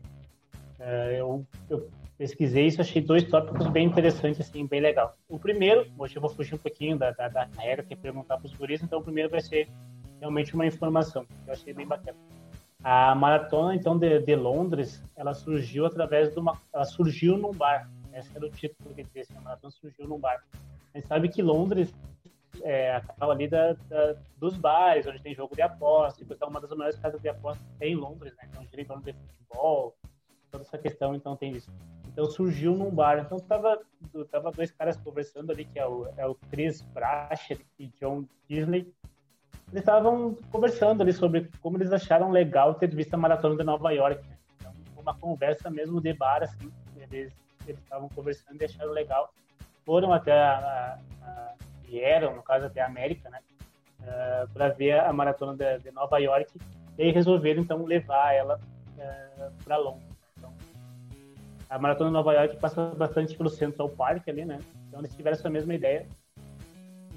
[0.79, 5.15] Uh, eu, eu, pesquisei isso, achei dois tópicos bem interessantes, assim, bem legal.
[5.27, 8.37] O primeiro, hoje eu vou fugir um pouquinho da, da, da regra, que é perguntar
[8.37, 9.69] para os guris, então o primeiro vai ser
[10.19, 12.17] realmente uma informação, que eu achei bem bacana.
[12.83, 16.59] A Maratona, então, de, de Londres, ela surgiu através de uma...
[16.73, 17.89] Ela surgiu num bar.
[18.13, 20.43] Esse era o título que disse, a Maratona surgiu num bar.
[20.93, 21.93] A gente sabe que Londres
[22.61, 26.45] é, a capital ali da, da, dos bares, onde tem jogo de aposta, e é
[26.45, 28.47] uma das maiores casas de aposta que tem em Londres, né?
[28.49, 29.95] Então, gira em torno de futebol,
[30.51, 31.71] toda essa questão, então tem isso.
[32.13, 33.81] Então surgiu num bar, então tava,
[34.31, 38.93] tava dois caras conversando ali, que é o, é o Chris Brasher e John Disley,
[39.71, 43.91] eles estavam conversando ali sobre como eles acharam legal ter visto a maratona de Nova
[43.91, 44.23] York.
[44.59, 46.71] Então, uma conversa mesmo de bar, assim,
[47.11, 47.33] eles
[47.67, 49.33] estavam conversando e acharam legal.
[49.83, 53.39] Foram até a, a, vieram, no caso até a América, né,
[54.01, 56.51] uh, eh, para ver a maratona de, de, Nova York
[56.97, 60.12] e resolveram então levar ela uh, eh, para Londres.
[61.73, 64.59] A maratona de Nova York passa bastante pelo Central Park ali, né?
[64.87, 66.05] Então eles tiveram essa mesma ideia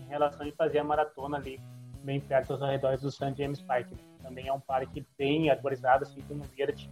[0.01, 1.61] em relação a fazer a maratona ali
[2.03, 3.35] bem perto aos arredores do St.
[3.37, 3.91] James Park.
[3.91, 3.99] Né?
[4.23, 6.89] Também é um parque bem arborizado, assim como um verde,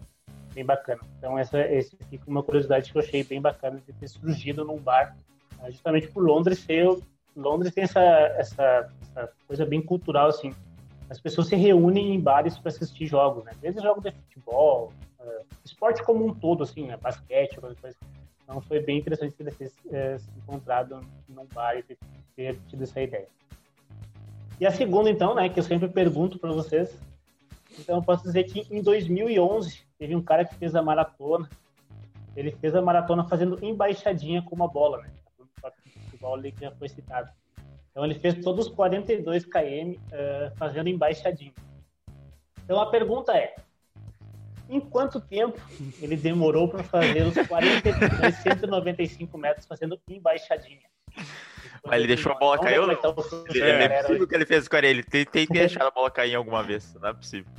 [0.52, 1.00] bem bacana.
[1.16, 4.76] Então essa esse fica uma curiosidade que eu achei bem bacana de ter surgido num
[4.76, 5.16] bar,
[5.62, 6.86] eh, justamente por Londres ser
[7.34, 10.52] Londres tem essa, essa, essa, coisa bem cultural, assim.
[11.08, 13.52] As pessoas se reúnem em bares para assistir jogos, né?
[13.60, 14.92] Desde jogos de futebol,
[15.24, 16.96] uh, esporte como um todo, assim, né?
[16.96, 17.96] Basquete, coisa coisa.
[18.42, 21.98] Então foi bem interessante ter é, se encontrado num bar e ter,
[22.36, 23.28] ter tido essa ideia.
[24.60, 26.96] E a segunda, então, né, que eu sempre pergunto para vocês,
[27.78, 31.48] então eu posso dizer que em 2011 teve um cara que fez a maratona.
[32.36, 35.10] Ele fez a maratona fazendo embaixadinha com uma bola, né?
[36.24, 37.30] futebol ali que já foi citado.
[37.90, 41.52] Então ele fez todos os 42 km uh, fazendo embaixadinho.
[42.64, 43.54] Então a pergunta é:
[44.68, 45.60] em quanto tempo
[46.00, 50.88] ele demorou para fazer os 42, 195 metros fazendo embaixadinha?
[51.84, 52.94] Mas ele deixou a bola cair ou não?
[52.94, 55.02] É, é possível que ele fez com ele.
[55.02, 56.94] Tem, tem que deixar a bola cair alguma vez.
[56.94, 57.52] Não é possível.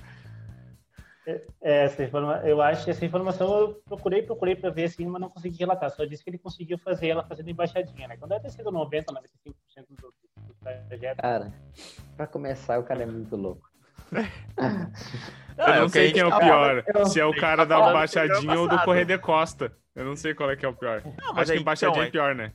[1.27, 2.41] É, essa informa...
[2.43, 5.91] Eu acho que essa informação eu procurei, procurei para ver assim, mas não consegui relatar.
[5.91, 8.17] Só disse que ele conseguiu fazer ela fazendo embaixadinha, né?
[8.17, 11.21] Quando deve ter sido 90, 95% do, do trajeto.
[11.21, 11.53] Cara,
[12.17, 13.74] pra começar, o cara é muito louco.
[15.57, 16.83] Não, eu não sei quem é o tá pior.
[16.93, 17.05] Eu...
[17.05, 19.71] Se é o cara da baixadinha ou do correr de costa.
[19.95, 21.01] Eu não sei qual é que é o pior.
[21.17, 22.51] Não, Acho aí, que baixadinha então, é pior, né?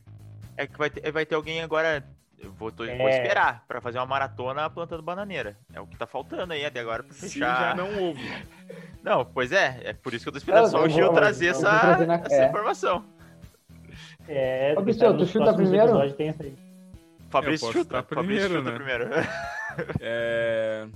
[0.57, 2.05] É que vai ter, vai ter alguém agora.
[2.39, 2.97] Eu vou, tô, é...
[2.97, 5.57] vou esperar pra fazer uma maratona plantando bananeira.
[5.73, 7.29] É o que tá faltando aí até agora pra fechar.
[7.31, 8.21] Sim, já não houve.
[9.03, 9.81] Não, pois é.
[9.83, 11.97] É por isso que eu tô esperando só o Gil trazer essa,
[12.27, 12.49] essa é.
[12.49, 13.03] informação.
[14.29, 15.99] É, Ô, tu chuta primeiro?
[17.31, 18.03] Fabrício chuta.
[18.03, 18.77] Primeiro, Fabrício chuta né?
[18.77, 19.09] primeiro.
[20.01, 20.87] é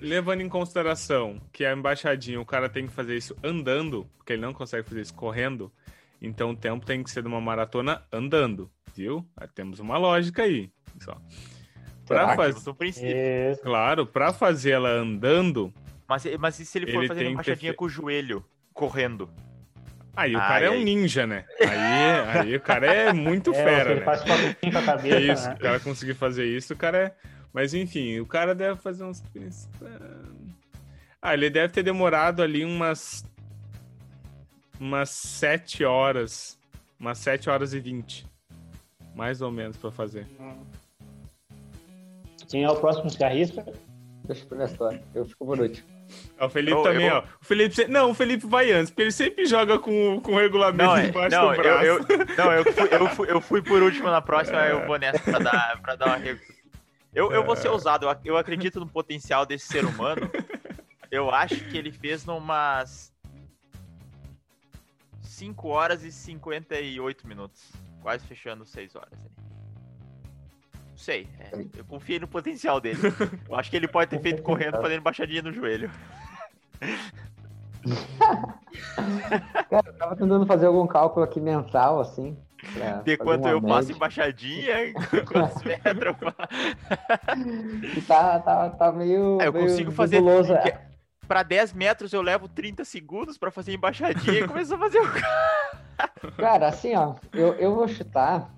[0.00, 4.42] levando em consideração que a embaixadinha o cara tem que fazer isso andando, porque ele
[4.42, 5.72] não consegue fazer isso correndo,
[6.20, 9.26] então o tempo tem que ser de uma maratona andando, viu?
[9.36, 10.70] Aí temos uma lógica aí.
[11.00, 11.20] Só.
[12.06, 13.58] Pra fazer...
[13.62, 15.72] Claro, para fazer ela andando.
[16.08, 17.76] Mas, mas e se ele for ele fazer embaixadinha ter...
[17.76, 19.28] com o joelho, correndo?
[20.16, 21.44] Aí o cara é um ninja, né?
[21.60, 24.06] Aí, aí o cara é muito é, fera, ele né?
[24.06, 24.32] Faz com
[24.78, 25.54] a cabeça, é isso, né?
[25.54, 27.14] o cara conseguir fazer isso, o cara é
[27.54, 29.22] mas enfim, o cara deve fazer uns.
[31.22, 33.24] Ah, ele deve ter demorado ali umas.
[34.78, 36.58] Umas 7 horas.
[36.98, 38.26] Umas 7 horas e 20.
[39.14, 40.26] Mais ou menos pra fazer.
[42.48, 43.64] Quem é o próximo cigarrista?
[44.24, 45.02] Deixa eu história.
[45.14, 45.86] Eu fico por último.
[46.38, 47.16] É, o Felipe também, eu...
[47.16, 47.24] ó.
[47.40, 50.84] O Felipe, não, o Felipe vai antes, porque ele sempre joga com, com o regulamento
[50.84, 51.84] não, é, embaixo não, do braço.
[51.84, 54.72] Eu, eu, não, eu fui, eu, fui, eu fui por último na próxima, é.
[54.72, 56.18] eu vou nessa pra dar, pra dar uma
[57.14, 60.28] eu, eu vou ser ousado, eu, acredito no potencial desse ser humano.
[61.10, 63.14] Eu acho que ele fez numas
[65.22, 67.70] 5 horas e 58 minutos.
[68.02, 69.30] Quase fechando 6 horas ali.
[70.90, 72.98] Não sei, é, eu confio no potencial dele.
[73.48, 75.88] Eu acho que ele pode ter feito correndo fazendo baixadinha no joelho.
[79.70, 82.36] Cara, eu tava tentando fazer algum cálculo aqui mental, assim.
[83.04, 83.76] De quanto eu média.
[83.76, 84.92] passo embaixadinha,
[85.26, 86.16] quantos metros
[88.06, 89.40] tá, tá, tá meio.
[89.40, 90.22] É, eu meio consigo fazer.
[90.22, 90.94] É.
[91.26, 96.32] Para 10 metros eu levo 30 segundos para fazer embaixadinha e começo a fazer o.
[96.36, 98.52] Cara, assim, ó, eu, eu vou chutar.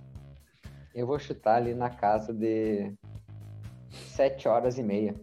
[0.94, 2.92] Eu vou chutar ali na casa de
[3.90, 5.14] 7 horas e meia.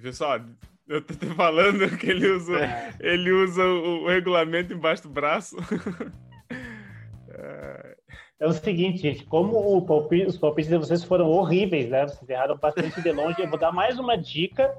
[0.00, 0.40] Pessoal,
[0.86, 2.94] eu tô te falando que ele usa, é.
[3.00, 5.56] ele usa o regulamento embaixo do braço.
[8.44, 12.06] É o seguinte, gente, como palpite, os palpites de vocês foram horríveis, né?
[12.06, 13.40] Vocês erraram bastante de longe.
[13.40, 14.76] Eu vou dar mais uma dica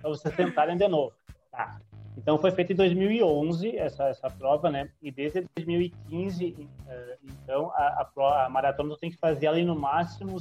[0.00, 1.12] para vocês tentarem de novo.
[1.50, 1.80] Tá.
[2.16, 4.88] Então, foi feita em 2011 essa, essa prova, né?
[5.02, 10.36] E desde 2015, eh, então, a, a, a maratona tem que fazer ali no máximo,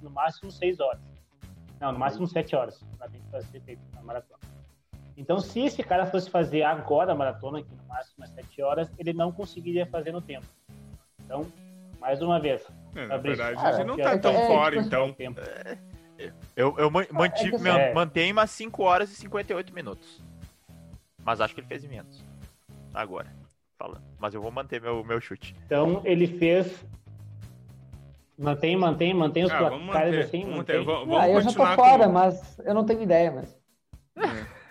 [0.00, 1.02] no máximo seis horas.
[1.78, 2.82] Não, no máximo sete horas.
[2.98, 4.40] Ela tem que fazer a maratona.
[5.14, 8.90] Então, se esse cara fosse fazer agora a maratona, que no máximo é sete horas,
[8.98, 10.46] ele não conseguiria fazer no tempo.
[11.22, 11.46] Então,
[12.00, 12.62] mais uma vez.
[12.94, 15.44] É, na verdade, a gente não tá tão é, fora, tipo assim, então.
[15.44, 15.78] É,
[16.54, 20.22] eu, eu mantive, é, mantenho umas 5 horas e 58 minutos.
[21.24, 22.22] Mas acho que ele fez menos.
[22.92, 23.32] Agora,
[23.76, 24.02] falando.
[24.18, 25.56] Mas eu vou manter meu, meu chute.
[25.66, 26.84] Então, ele fez.
[28.38, 30.42] Mantém, mantém, mantém os ah, placares assim.
[30.42, 32.12] Vamos, manter, vamos, ah, eu já tô fora, com...
[32.12, 33.56] mas eu não tenho ideia, mas.
[34.16, 34.64] É.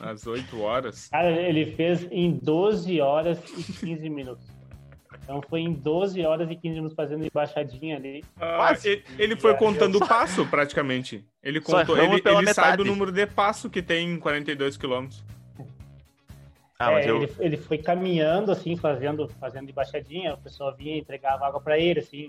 [0.00, 1.08] Às 8 horas.
[1.08, 4.53] Cara, ele fez em 12 horas e 15 minutos.
[5.24, 8.22] Então foi em 12 horas e 15 minutos fazendo embaixadinha ali.
[8.38, 11.24] Ah, ele, ele, foi contando o passo, praticamente.
[11.42, 15.24] Ele contou, ele, ele sabe o número de passo que tem em 42 quilômetros.
[16.78, 17.22] Ah, é, eu...
[17.22, 21.78] ele, ele, foi caminhando, assim, fazendo, fazendo embaixadinha, o pessoal vinha e entregava água para
[21.78, 22.28] ele, assim.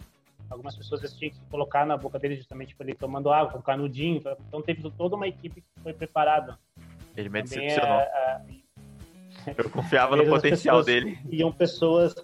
[0.50, 4.22] Algumas pessoas tinham que colocar na boca dele justamente para ele tomando água, com canudinho.
[4.48, 6.58] Então teve toda uma equipe que foi preparada.
[7.18, 8.00] Ele me decepcionou.
[8.00, 8.42] É,
[9.48, 9.56] é...
[9.58, 11.20] Eu confiava no potencial dele.
[11.30, 12.16] Iam pessoas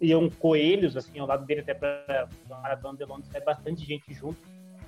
[0.00, 4.12] iam coelhos, assim, ao lado dele, até para o maratona de Londres, sai bastante gente
[4.12, 4.38] junto,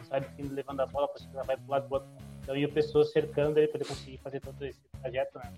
[0.08, 2.08] sabe, assim, levando a bola, para vai pro lado do outro.
[2.42, 5.52] Então, iam pessoas cercando ele para ele conseguir fazer todo esse trajeto, né?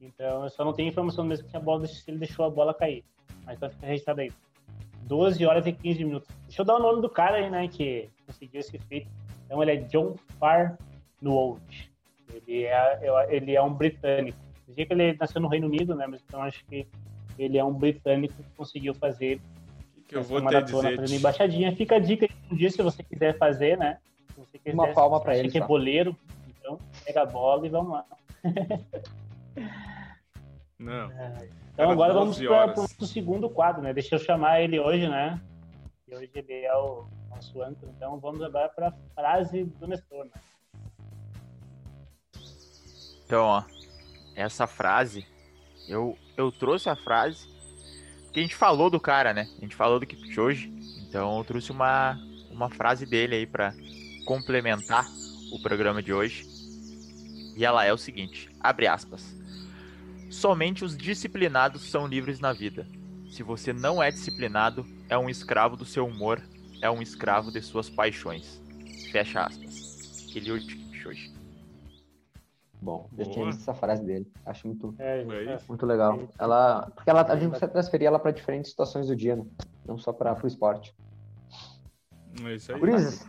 [0.00, 2.74] Então, eu só não tenho informação mesmo que a bola, se ele deixou a bola
[2.74, 3.04] cair.
[3.46, 4.32] Mas então fica registrado aí.
[5.02, 6.28] 12 horas e 15 minutos.
[6.46, 9.08] Deixa eu dar o nome do cara aí, né, que conseguiu esse feito.
[9.46, 11.92] Então, ele é John Farnwold.
[12.34, 14.38] Ele é, ele é um britânico.
[14.66, 16.86] Dizia que ele nasceu no Reino Unido, né, mas então acho que
[17.38, 19.40] ele é um britânico que conseguiu fazer
[20.06, 21.74] que eu vou maratona dizer, fazendo embaixadinha.
[21.74, 23.98] Fica a dica um dia se você quiser fazer, né?
[24.34, 25.50] Se você quiser, Uma palma para ele.
[25.50, 26.16] que é boleiro,
[26.48, 28.04] então pega a bola e vamos lá.
[30.78, 31.10] Não.
[31.12, 31.48] É.
[31.72, 33.92] Então agora vamos para o segundo quadro, né?
[33.92, 35.40] Deixa eu chamar ele hoje, né?
[36.06, 40.26] E hoje ele é o nosso âncora, então vamos agora para a frase do Nestor,
[40.26, 40.32] né?
[43.24, 43.64] Então, ó,
[44.36, 45.26] essa frase
[45.88, 47.46] eu, eu trouxe a frase
[48.32, 49.48] que a gente falou do cara, né?
[49.58, 50.68] A gente falou do Kipchoge.
[51.08, 52.18] Então eu trouxe uma,
[52.50, 53.72] uma frase dele aí pra,
[54.24, 55.06] complementar
[55.52, 56.46] o programa de hoje.
[57.56, 59.34] E ela é o seguinte: abre aspas.
[60.30, 62.88] Somente os disciplinados são livres na vida.
[63.30, 66.42] Se você não é disciplinado, é um escravo do seu humor,
[66.80, 68.60] é um escravo de suas paixões.
[69.12, 70.26] Fecha aspas.
[70.34, 71.32] Eliud Kipchoge.
[72.84, 74.30] Bom, eu tinha visto essa frase dele.
[74.44, 75.58] Acho muito, é, é.
[75.66, 76.18] muito legal.
[76.38, 79.46] Ela, porque ela, a gente precisa transferir ela para diferentes situações do dia, né?
[79.86, 80.94] não só para o esporte.
[82.44, 82.82] É isso aí.
[82.82, 83.26] Urizes,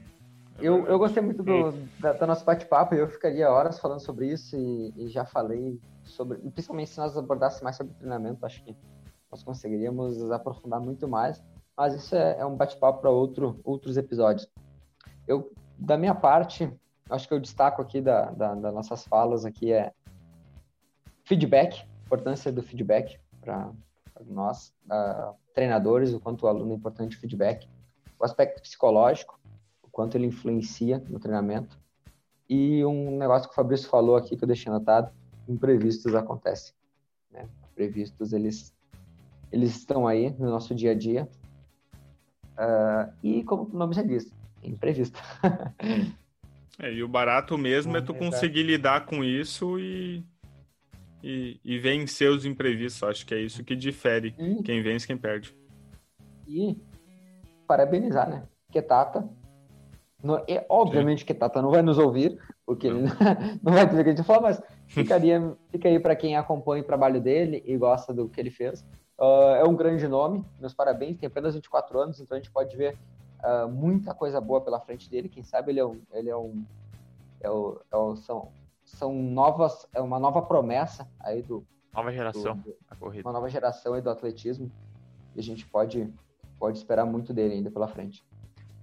[0.59, 4.27] eu, eu gostei muito do, da, do nosso bate-papo e eu ficaria horas falando sobre
[4.27, 8.75] isso e, e, já falei sobre, principalmente se nós abordássemos mais sobre treinamento, acho que
[9.31, 11.41] nós conseguiríamos aprofundar muito mais,
[11.77, 14.49] mas isso é, é um bate-papo para outro, outros episódios.
[15.25, 15.49] Eu,
[15.79, 16.69] da minha parte,
[17.09, 19.91] acho que eu destaco aqui da, da, das nossas falas aqui é
[21.23, 23.71] feedback, importância do feedback para
[24.27, 27.67] nós, uh, treinadores, o quanto o aluno é importante o feedback,
[28.19, 29.39] o aspecto psicológico,
[29.83, 31.79] o quanto ele influencia no treinamento,
[32.47, 35.11] e um negócio que o Fabrício falou aqui que eu deixei anotado,
[35.47, 36.73] imprevistos acontecem.
[37.31, 37.47] Né?
[37.71, 38.73] Imprevistos, eles,
[39.51, 41.27] eles estão aí no nosso dia a dia,
[42.53, 44.31] uh, e como o nome já diz,
[44.63, 45.19] imprevisto.
[46.79, 50.23] É, e o barato mesmo é tu conseguir lidar com isso e,
[51.23, 53.03] e, e vencer os imprevistos.
[53.03, 55.55] Acho que é isso que difere e, quem vence quem perde.
[56.47, 56.77] E
[57.67, 58.43] parabenizar, né?
[58.71, 59.27] Ketata.
[60.21, 61.25] No, é, obviamente Sim.
[61.25, 62.99] Ketata não vai nos ouvir, porque não.
[62.99, 63.09] ele
[63.63, 66.83] não vai ter o que a gente falar, mas ficaria, fica aí para quem acompanha
[66.83, 68.81] o trabalho dele e gosta do que ele fez.
[69.17, 72.75] Uh, é um grande nome, meus parabéns, tem apenas 24 anos, então a gente pode
[72.75, 72.97] ver
[73.45, 75.29] uh, muita coisa boa pela frente dele.
[75.29, 76.65] Quem sabe ele é um, ele é um,
[77.39, 78.51] é o, é o, são,
[78.83, 83.27] são novas, é uma nova promessa aí do nova geração, do, corrida.
[83.27, 84.71] Uma nova geração aí do atletismo
[85.35, 86.11] e a gente pode
[86.57, 88.25] pode esperar muito dele ainda pela frente.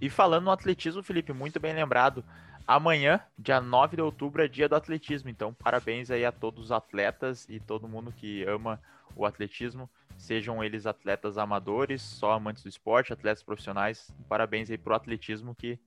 [0.00, 2.24] E falando no atletismo, Felipe, muito bem lembrado.
[2.66, 5.28] Amanhã, dia 9 de outubro, é dia do atletismo.
[5.28, 8.80] Então, parabéns aí a todos os atletas e todo mundo que ama
[9.16, 9.88] o atletismo
[10.22, 14.08] sejam eles atletas amadores, só amantes do esporte, atletas profissionais.
[14.28, 15.80] Parabéns aí pro atletismo, que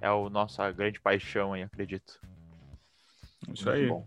[0.00, 2.20] é a nossa grande paixão aí, acredito.
[3.48, 3.86] Isso aí.
[3.86, 4.04] Bom.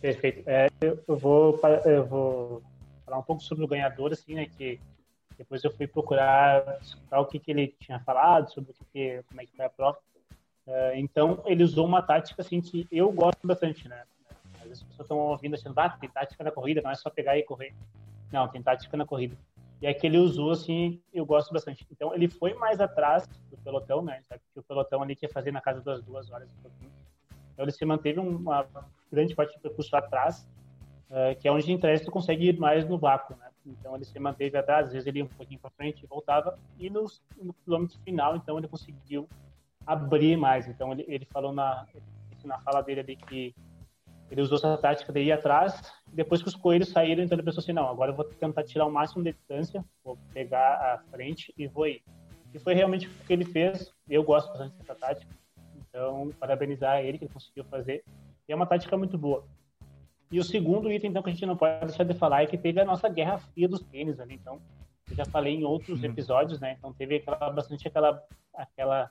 [0.00, 0.42] Perfeito.
[0.44, 2.62] É, eu, vou, eu vou
[3.06, 4.80] falar um pouco sobre o ganhador, assim, né, que
[5.38, 9.22] depois eu fui procurar escutar o que, que ele tinha falado, sobre o que, que
[9.28, 9.98] como é que foi a prova.
[10.66, 14.02] Uh, então, ele usou uma tática, assim, que eu gosto bastante, né?
[14.74, 17.42] As pessoas estão ouvindo assim, ah, tem tática na corrida, não é só pegar e
[17.42, 17.74] correr.
[18.32, 19.36] Não, tem tática na corrida.
[19.80, 21.86] E é que ele usou, assim, eu gosto bastante.
[21.90, 24.22] Então, ele foi mais atrás do pelotão, né?
[24.52, 26.48] Que o pelotão ali quer fazer na casa das duas horas.
[27.52, 28.66] Então, ele se manteve uma
[29.12, 30.48] grande parte do percurso atrás,
[31.10, 33.50] uh, que é onde, em tese, tu consegue ir mais no vácuo, né?
[33.66, 36.58] Então, ele se manteve atrás, às vezes ele ia um pouquinho para frente e voltava.
[36.78, 37.06] E no,
[37.40, 39.28] no quilômetro final, então, ele conseguiu
[39.86, 40.66] abrir mais.
[40.66, 41.86] Então, ele, ele falou na,
[42.44, 43.54] na fala dele ali que
[44.34, 45.80] ele usou essa tática de ir atrás.
[46.12, 48.84] Depois que os coelhos saíram, então ele pensou assim: não, agora eu vou tentar tirar
[48.84, 52.02] o máximo de distância, vou pegar a frente e vou ir.
[52.52, 53.92] E foi realmente o que ele fez.
[54.08, 55.32] Eu gosto bastante dessa tática.
[55.76, 58.04] Então, parabenizar ele que ele conseguiu fazer.
[58.48, 59.44] E é uma tática muito boa.
[60.32, 62.58] E o segundo item, então, que a gente não pode deixar de falar é que
[62.58, 64.34] teve a nossa guerra fria dos tênis ali.
[64.34, 64.60] Então,
[65.08, 66.06] eu já falei em outros uhum.
[66.06, 66.74] episódios, né?
[66.76, 68.20] Então, teve aquela, bastante aquela,
[68.52, 69.10] aquela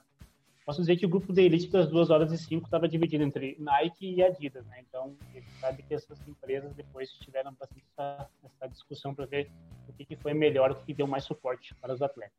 [0.64, 3.56] posso dizer que o grupo da elite das duas horas e cinco estava dividido entre
[3.58, 4.82] Nike e Adidas, né?
[4.88, 9.50] Então, ele sabe que essas empresas depois tiveram bastante essa, essa discussão para ver
[9.88, 12.36] o que, que, foi melhor, o que, que, deu mais suporte para os atletas.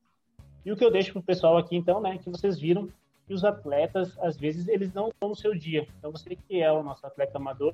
[0.65, 2.89] E o que eu deixo para o pessoal aqui, então, né, que vocês viram
[3.27, 5.87] que os atletas, às vezes, eles não estão no seu dia.
[5.99, 7.73] Então, você que é o nosso atleta amador,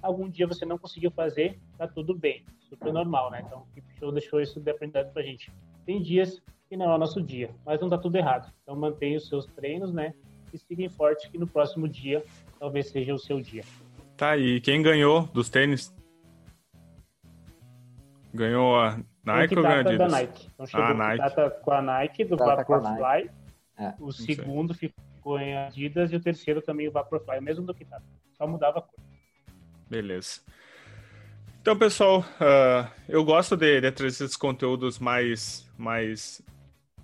[0.00, 3.42] algum dia você não conseguiu fazer, tá tudo bem, super normal, né?
[3.46, 5.50] Então, o Show deixou isso de aprendizado para a gente.
[5.84, 8.52] Tem dias que não é o nosso dia, mas não está tudo errado.
[8.62, 10.14] Então mantenha os seus treinos, né?
[10.52, 12.24] E sigam forte que no próximo dia
[12.58, 13.62] talvez seja o seu dia.
[14.16, 15.92] Tá, e quem ganhou dos tênis?
[18.32, 19.98] Ganhou a Nike ou ganhou a Adidas?
[19.98, 20.48] da Nike.
[20.54, 21.34] Então chegou ah, Nike.
[21.62, 23.30] com a Nike, do Vaporfly.
[23.76, 23.94] É.
[23.98, 27.84] O segundo ficou em Adidas e o terceiro também o Vaporfly, o mesmo do que
[27.84, 28.00] tá.
[28.32, 29.00] Só mudava a cor.
[29.88, 30.40] Beleza.
[31.64, 36.42] Então, pessoal, uh, eu gosto de, de trazer esses conteúdos mais, mais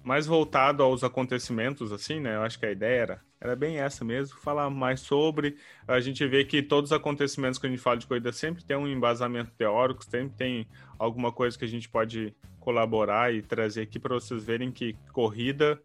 [0.05, 2.37] mais voltado aos acontecimentos, assim, né?
[2.37, 5.57] Eu acho que a ideia era, era bem essa mesmo, falar mais sobre.
[5.89, 8.77] A gente vê que todos os acontecimentos que a gente fala de corrida sempre tem
[8.77, 13.99] um embasamento teórico, sempre tem alguma coisa que a gente pode colaborar e trazer aqui
[13.99, 15.81] para vocês verem que corrida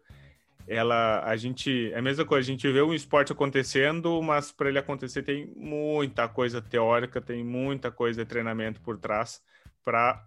[0.68, 4.68] ela a gente é a mesma coisa a gente vê um esporte acontecendo mas para
[4.68, 9.40] ele acontecer tem muita coisa teórica tem muita coisa de treinamento por trás
[9.84, 10.24] para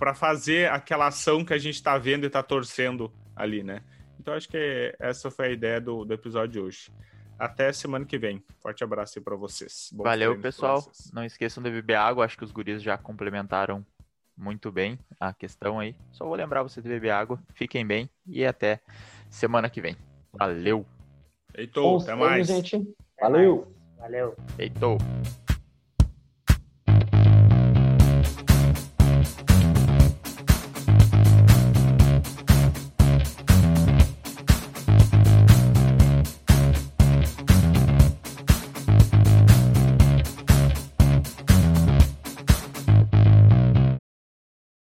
[0.00, 3.82] para fazer aquela ação que a gente está vendo e está torcendo ali, né?
[4.18, 6.90] Então acho que essa foi a ideia do, do episódio de hoje.
[7.38, 8.42] Até semana que vem.
[8.60, 9.90] Forte abraço aí pra vocês.
[9.92, 10.82] Bom Valeu, pessoal.
[11.12, 12.24] Não esqueçam de beber água.
[12.24, 13.84] Acho que os guris já complementaram
[14.36, 15.94] muito bem a questão aí.
[16.12, 17.38] Só vou lembrar você de beber água.
[17.54, 18.80] Fiquem bem e até
[19.30, 19.96] semana que vem.
[20.32, 20.84] Valeu.
[21.54, 22.46] Heitor, até mais.
[22.46, 22.94] Gente.
[23.20, 23.72] Valeu.
[23.98, 24.36] Valeu.
[24.58, 24.98] Heitor.